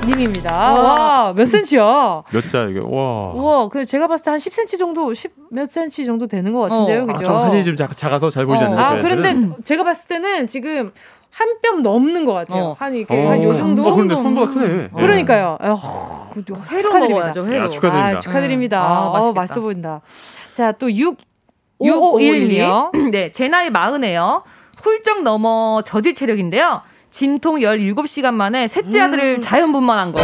[0.06, 0.72] 님입니다.
[0.72, 0.82] 와.
[0.82, 2.22] 와, 몇 센치야?
[2.34, 3.32] 몇자 이게 와.
[3.32, 7.04] 우와, 그 제가 봤을 때 한 10cm 정도, 10몇 cm 정도 되는 것 같은데요.
[7.04, 7.06] 어.
[7.06, 7.32] 그죠?
[7.32, 8.66] 아, 저 사진이 좀 작, 작아서 잘 보이지 어.
[8.66, 8.82] 않는데.
[8.82, 9.22] 아, 저희한테는.
[9.40, 10.92] 그런데 제가 봤을 때는 지금
[11.30, 12.62] 한뼘 넘는 것 같아요.
[12.64, 12.76] 어.
[12.78, 13.86] 한 이게 한 요 정도.
[13.86, 14.88] 어, 그런데 손보다 크네.
[14.94, 15.56] 그러니까요.
[15.60, 17.18] 어, 그것도 회로 축하드립니다.
[17.26, 17.64] 먹어야죠, 회로.
[17.64, 18.16] 야, 축하드립니다.
[18.16, 18.80] 아, 축하드립니다.
[18.80, 18.84] 음.
[18.84, 19.40] 아, 어, 맛있겠다.
[19.40, 20.00] 맛있어 보인다.
[20.52, 21.16] 자, 또 6,
[21.80, 23.10] 6511 6511이요.
[23.10, 24.42] 네, 제 나이 마흔에요.
[24.82, 26.82] 훌쩍 넘어 저질 체력인데요.
[27.10, 30.22] 진통 17시간 만에 셋째 아들을 자연분만한 거.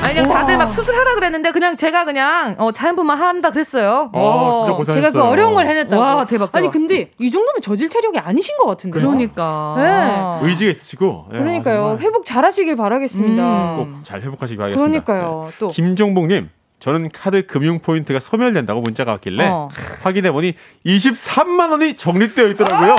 [0.00, 4.08] 아니, 그냥 다들 막 수술하라 그랬는데, 그냥 제가 그냥, 어, 자연분만 한다 그랬어요.
[4.14, 5.10] 어, 진짜 고생했어요.
[5.10, 6.00] 제가 그 어려운 걸 해냈다고.
[6.00, 6.56] 와, 대박, 대박.
[6.56, 9.04] 아니, 근데 이 정도면 저질 체력이 아니신 것 같은데요.
[9.04, 10.40] 그러니까.
[10.42, 11.26] 의지가 있으시고.
[11.34, 11.76] 예, 그러니까요.
[11.76, 13.76] 정말 회복 잘 하시길 바라겠습니다.
[13.76, 15.04] 꼭잘 회복하시기 바라겠습니다.
[15.04, 15.50] 그러니까요.
[15.58, 15.68] 또.
[15.68, 15.74] 네.
[15.74, 16.48] 김종복님.
[16.80, 19.68] 저는 카드 금융 포인트가 소멸된다고 문자가 왔길래 어.
[20.02, 20.54] 확인해 보니
[20.86, 22.94] 23만 원이 적립되어 있더라고요.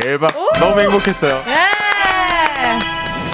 [0.00, 0.30] 대박.
[0.60, 1.42] 너무 행복했어요.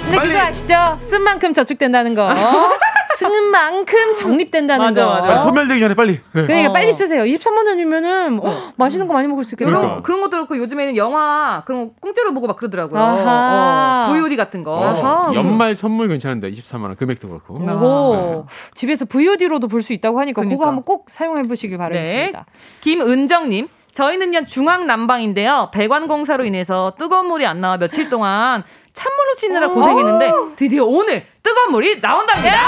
[0.04, 0.98] 근데 그거 아시죠?
[1.00, 2.28] 쓴 만큼 저축된다는 거.
[3.22, 5.10] 쓰는 만큼 적립된다는 맞아, 거.
[5.12, 5.26] 맞아.
[5.26, 6.12] 빨리 소멸되기 전에 빨리.
[6.32, 6.46] 네.
[6.46, 6.72] 그러니까 어.
[6.72, 7.22] 빨리 쓰세요.
[7.24, 9.76] 23만 원이면은 어, 맛있는 거 많이 먹을 수 있겠네요.
[9.76, 9.90] 그러니까.
[10.00, 13.00] 그런, 그런 것도 그렇고 요즘에는 영화 그런 거 공짜로 보고 막 그러더라고요.
[13.00, 14.04] 아하.
[14.08, 14.82] 어, VOD 같은 거.
[14.84, 15.30] 아하.
[15.30, 17.54] 어, 연말 선물 괜찮은데 23만 원 금액도 그렇고.
[17.54, 20.66] 오, 집에서 VOD로도 볼 수 있다고 하니까 그거 그러니까.
[20.68, 22.46] 한번 꼭 사용해 보시길 바라겠습니다.
[22.82, 23.68] 김은정 님.
[23.92, 28.62] 저희는요 중앙 난방인데요 배관 공사로 인해서 뜨거운 물이 안 나와 며칠 동안
[28.94, 32.62] 찬물로 씻느라 고생했는데 드디어 오늘 뜨거운 물이 나온답니다.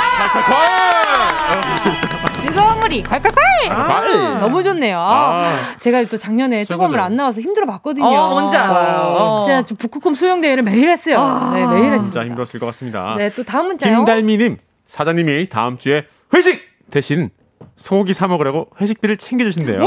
[2.42, 3.70] 뜨거운 물이 콸콸콸!
[3.70, 4.98] 아, 너무 좋네요.
[4.98, 5.74] 아.
[5.80, 7.00] 제가 또 작년에 뜨거운 물.
[7.00, 8.06] 안 나와서 힘들어 봤거든요.
[8.06, 9.00] 어, 뭔지 알아요.
[9.16, 9.44] 어.
[9.46, 11.20] 제가 지금 북극곰 수영 대회를 매일 했어요.
[11.20, 11.52] 아.
[11.54, 12.02] 네, 매일 했습니다.
[12.02, 13.14] 진짜 힘들었을 것 같습니다.
[13.16, 13.96] 네, 또 다음 문자요.
[13.98, 14.56] 김달미님
[14.86, 17.30] 사장님이 다음 주에 회식 대신
[17.76, 19.78] 소고기 사 먹으라고 회식비를 챙겨주신대요.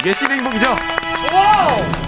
[0.00, 0.68] 이게 찐 행복이죠.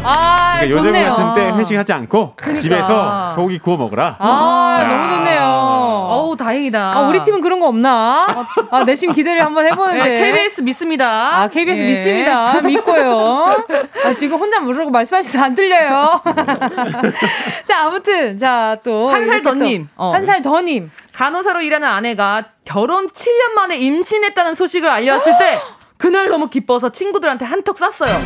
[0.04, 1.14] 아, 그러니까 요즘 좋네요.
[1.14, 4.16] 같은 때 회식하지 않고 집에서 소고기 구워 먹어라.
[4.18, 4.86] 아, 야.
[4.88, 5.42] 너무 좋네요.
[6.10, 6.92] 어우 다행이다.
[6.94, 8.26] 아, 우리 팀은 그런 거 없나?
[8.70, 10.02] 아, 내심 기대를 한번 해보는데.
[10.08, 11.40] 네, KBS 믿습니다.
[11.42, 11.86] 아, KBS 예.
[11.86, 12.60] 믿습니다.
[12.60, 13.64] 믿고요.
[14.04, 16.20] 아, 지금 혼자 모르고 말씀하시면 안 들려요.
[17.64, 19.08] 자, 아무튼, 자, 또.
[19.08, 19.88] 한살 이렇게 또 더님.
[19.96, 20.12] 어.
[20.12, 20.90] 한살 더님.
[21.14, 25.58] 간호사로 일하는 아내가 결혼 7년 만에 임신했다는 소식을 알려왔을 때
[25.98, 28.18] 그날 너무 기뻐서 친구들한테 한턱 쐈어요.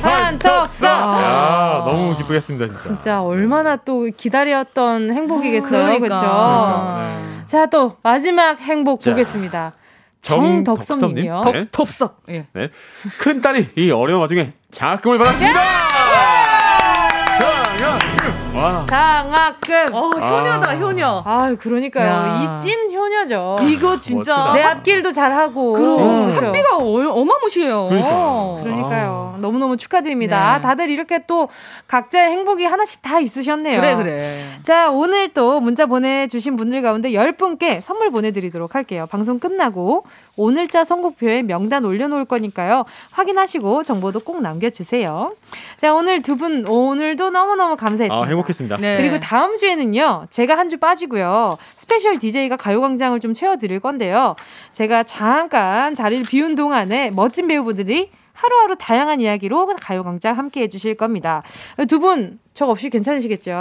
[0.00, 0.84] 한턱 쏴!
[0.86, 2.82] 야, 너무 기쁘겠습니다, 진짜.
[2.82, 5.98] 진짜 얼마나 또 기다렸던 행복이겠어요.
[5.98, 6.20] 그렇죠?
[6.20, 7.44] 그러니까, 네.
[7.44, 9.10] 자, 또 마지막 행복 자.
[9.10, 9.72] 보겠습니다.
[11.52, 11.64] 네.
[11.72, 12.22] 덥석.
[12.28, 12.46] 예.
[12.52, 12.70] 네.
[13.18, 15.60] 큰 딸이 이 어려운 와중에 장학금을 받았습니다.
[17.38, 18.58] 장학금.
[18.58, 18.86] 와.
[18.86, 19.94] 장학금.
[19.94, 20.74] 어, 효녀다, 아.
[20.74, 21.22] 효녀.
[21.24, 22.06] 아, 그러니까요.
[22.06, 22.56] 야.
[22.56, 23.56] 이찐 효 녀죠.
[23.62, 24.52] 이거 진짜 멋지다.
[24.54, 25.72] 내 앞길도 잘하고.
[25.72, 26.46] 그럼 그렇죠.
[26.46, 27.88] 학비가 어- 어마무시해요.
[27.88, 28.60] 그러니까요.
[28.62, 29.36] 그러니까요.
[29.40, 30.56] 너무너무 축하드립니다.
[30.56, 30.62] 네.
[30.62, 31.48] 다들 이렇게 또
[31.86, 33.80] 각자의 행복이 하나씩 다 있으셨네요.
[33.80, 34.44] 그래 그래.
[34.64, 39.06] 자, 오늘 또 문자 보내주신 분들 가운데 10분께 선물 보내드리도록 할게요.
[39.10, 40.04] 방송 끝나고
[40.36, 42.84] 오늘자 선곡표에 명단 올려놓을 거니까요.
[43.10, 45.32] 확인하시고 정보도 꼭 남겨주세요.
[45.78, 48.14] 자, 오늘 두 분 오늘도 너무너무 감사했습니다.
[48.24, 48.76] 아, 행복했습니다.
[48.76, 48.96] 네.
[48.98, 54.36] 그리고 다음 주에는요, 제가 한 주 빠지고요, special DJ가 가요광장 을 좀 채워드릴 건데요.
[54.72, 58.10] 제가 잠깐 자리를 비운 동안에 멋진 배우분들이
[58.40, 61.42] 하루하루 다양한 이야기로 가요광장 함께 해주실 겁니다.
[61.88, 63.52] 두 분, 저 없이 괜찮으시겠죠?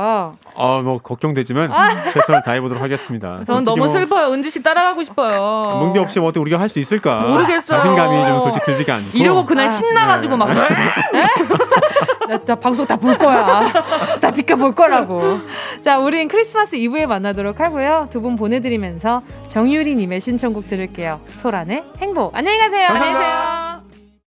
[0.55, 1.71] 아, 뭐 걱정되지만
[2.13, 3.43] 최선을 다해보도록 하겠습니다.
[3.45, 4.31] 전 너무 뭐 슬퍼요.
[4.33, 5.79] 은지 씨 따라가고 싶어요.
[5.79, 7.21] 뭉디 없이 뭐 어떻게 우리가 할 수 있을까?
[7.21, 7.79] 모르겠어요.
[7.79, 9.17] 자신감이 좀 솔직히 들지가 않고.
[9.17, 10.49] 이러고 그날 아, 신나가지고 막.
[10.53, 11.25] 네.
[12.27, 13.71] 나, 나 방송 다 볼 거야.
[14.21, 15.39] 다 지켜볼 거라고.
[15.81, 18.07] 자, 우린 크리스마스 이브에 만나도록 하고요.
[18.11, 21.21] 두 분 보내드리면서 정유리님의 신청곡 들을게요.
[21.37, 22.35] 소란의 행복.
[22.35, 22.87] 안녕히 가세요.
[22.89, 23.86] 안녕히 계세요.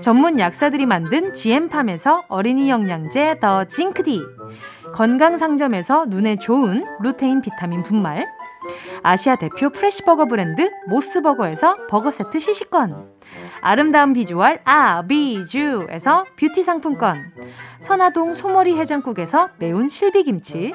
[0.00, 4.22] 전문 약사들이 만든 GM팜에서 어린이 영양제 더 징크디,
[4.94, 8.26] 건강상점에서 눈에 좋은 루테인 비타민 분말,
[9.02, 13.10] 아시아 대표 fresh버거 브랜드 모스버거에서 버거 세트 시식권,
[13.60, 17.18] 아름다운 비주얼 아비주에서 뷰티 상품권,
[17.80, 20.74] 선화동 소머리 해장국에서 매운 실비김치,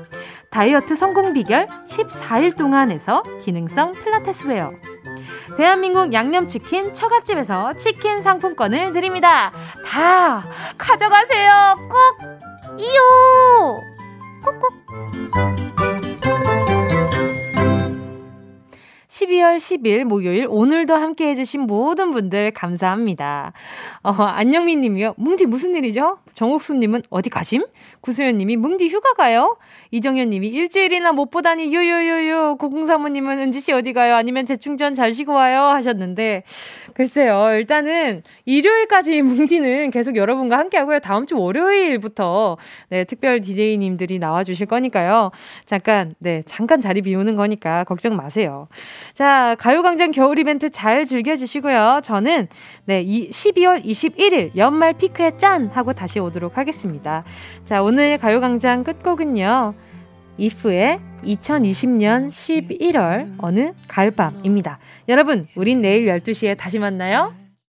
[0.51, 4.73] 다이어트 성공 비결 14일 동안에서 기능성 필라테스 웨어,
[5.57, 9.53] 대한민국 양념치킨 처갓집에서 치킨 상품권을 드립니다.
[9.85, 10.43] 다
[10.77, 11.77] 가져가세요.
[11.89, 13.79] 꼭 이요.
[14.43, 15.71] 꾹꾹.
[19.07, 23.53] 12월 10일 목요일 오늘도 함께 해주신 모든 분들 감사합니다.
[24.03, 25.13] 어, 안영민 님이요.
[25.17, 26.17] 뭉디 무슨 일이죠?
[26.33, 27.65] 정옥수 님은 어디 가심?
[28.01, 29.57] 구소연 님이 뭉디 휴가 가요?
[29.91, 32.57] 이정현 님이 일주일이나 못 보다니 유유유유.
[32.59, 34.15] 고공사모 님은 은지 씨 어디 가요?
[34.15, 35.63] 아니면 재충전 잘 쉬고 와요?
[35.63, 36.43] 하셨는데
[36.93, 37.51] 글쎄요.
[37.53, 40.99] 일단은 일요일까지 뭉디는 계속 여러분과 함께 하고요.
[40.99, 42.57] 다음 주 월요일부터
[42.89, 45.31] 네, 특별 DJ 님들이 나와 주실 거니까요.
[45.65, 48.67] 잠깐 네, 잠깐 자리 비우는 거니까 걱정 마세요.
[49.13, 52.01] 자, 가요광장 겨울 이벤트 잘 즐겨주시고요.
[52.03, 52.47] 저는
[52.85, 55.69] 네, 이 12월 21일 연말 피크에 짠!
[55.73, 57.23] 하고 다시 오도록 하겠습니다.
[57.65, 59.73] 자, 오늘 가요광장 끝곡은요.
[60.37, 64.79] 이프의 2020년 11월 어느 가을밤입니다.
[65.09, 67.40] 여러분, 우린 내일 12시에 다시 만나요.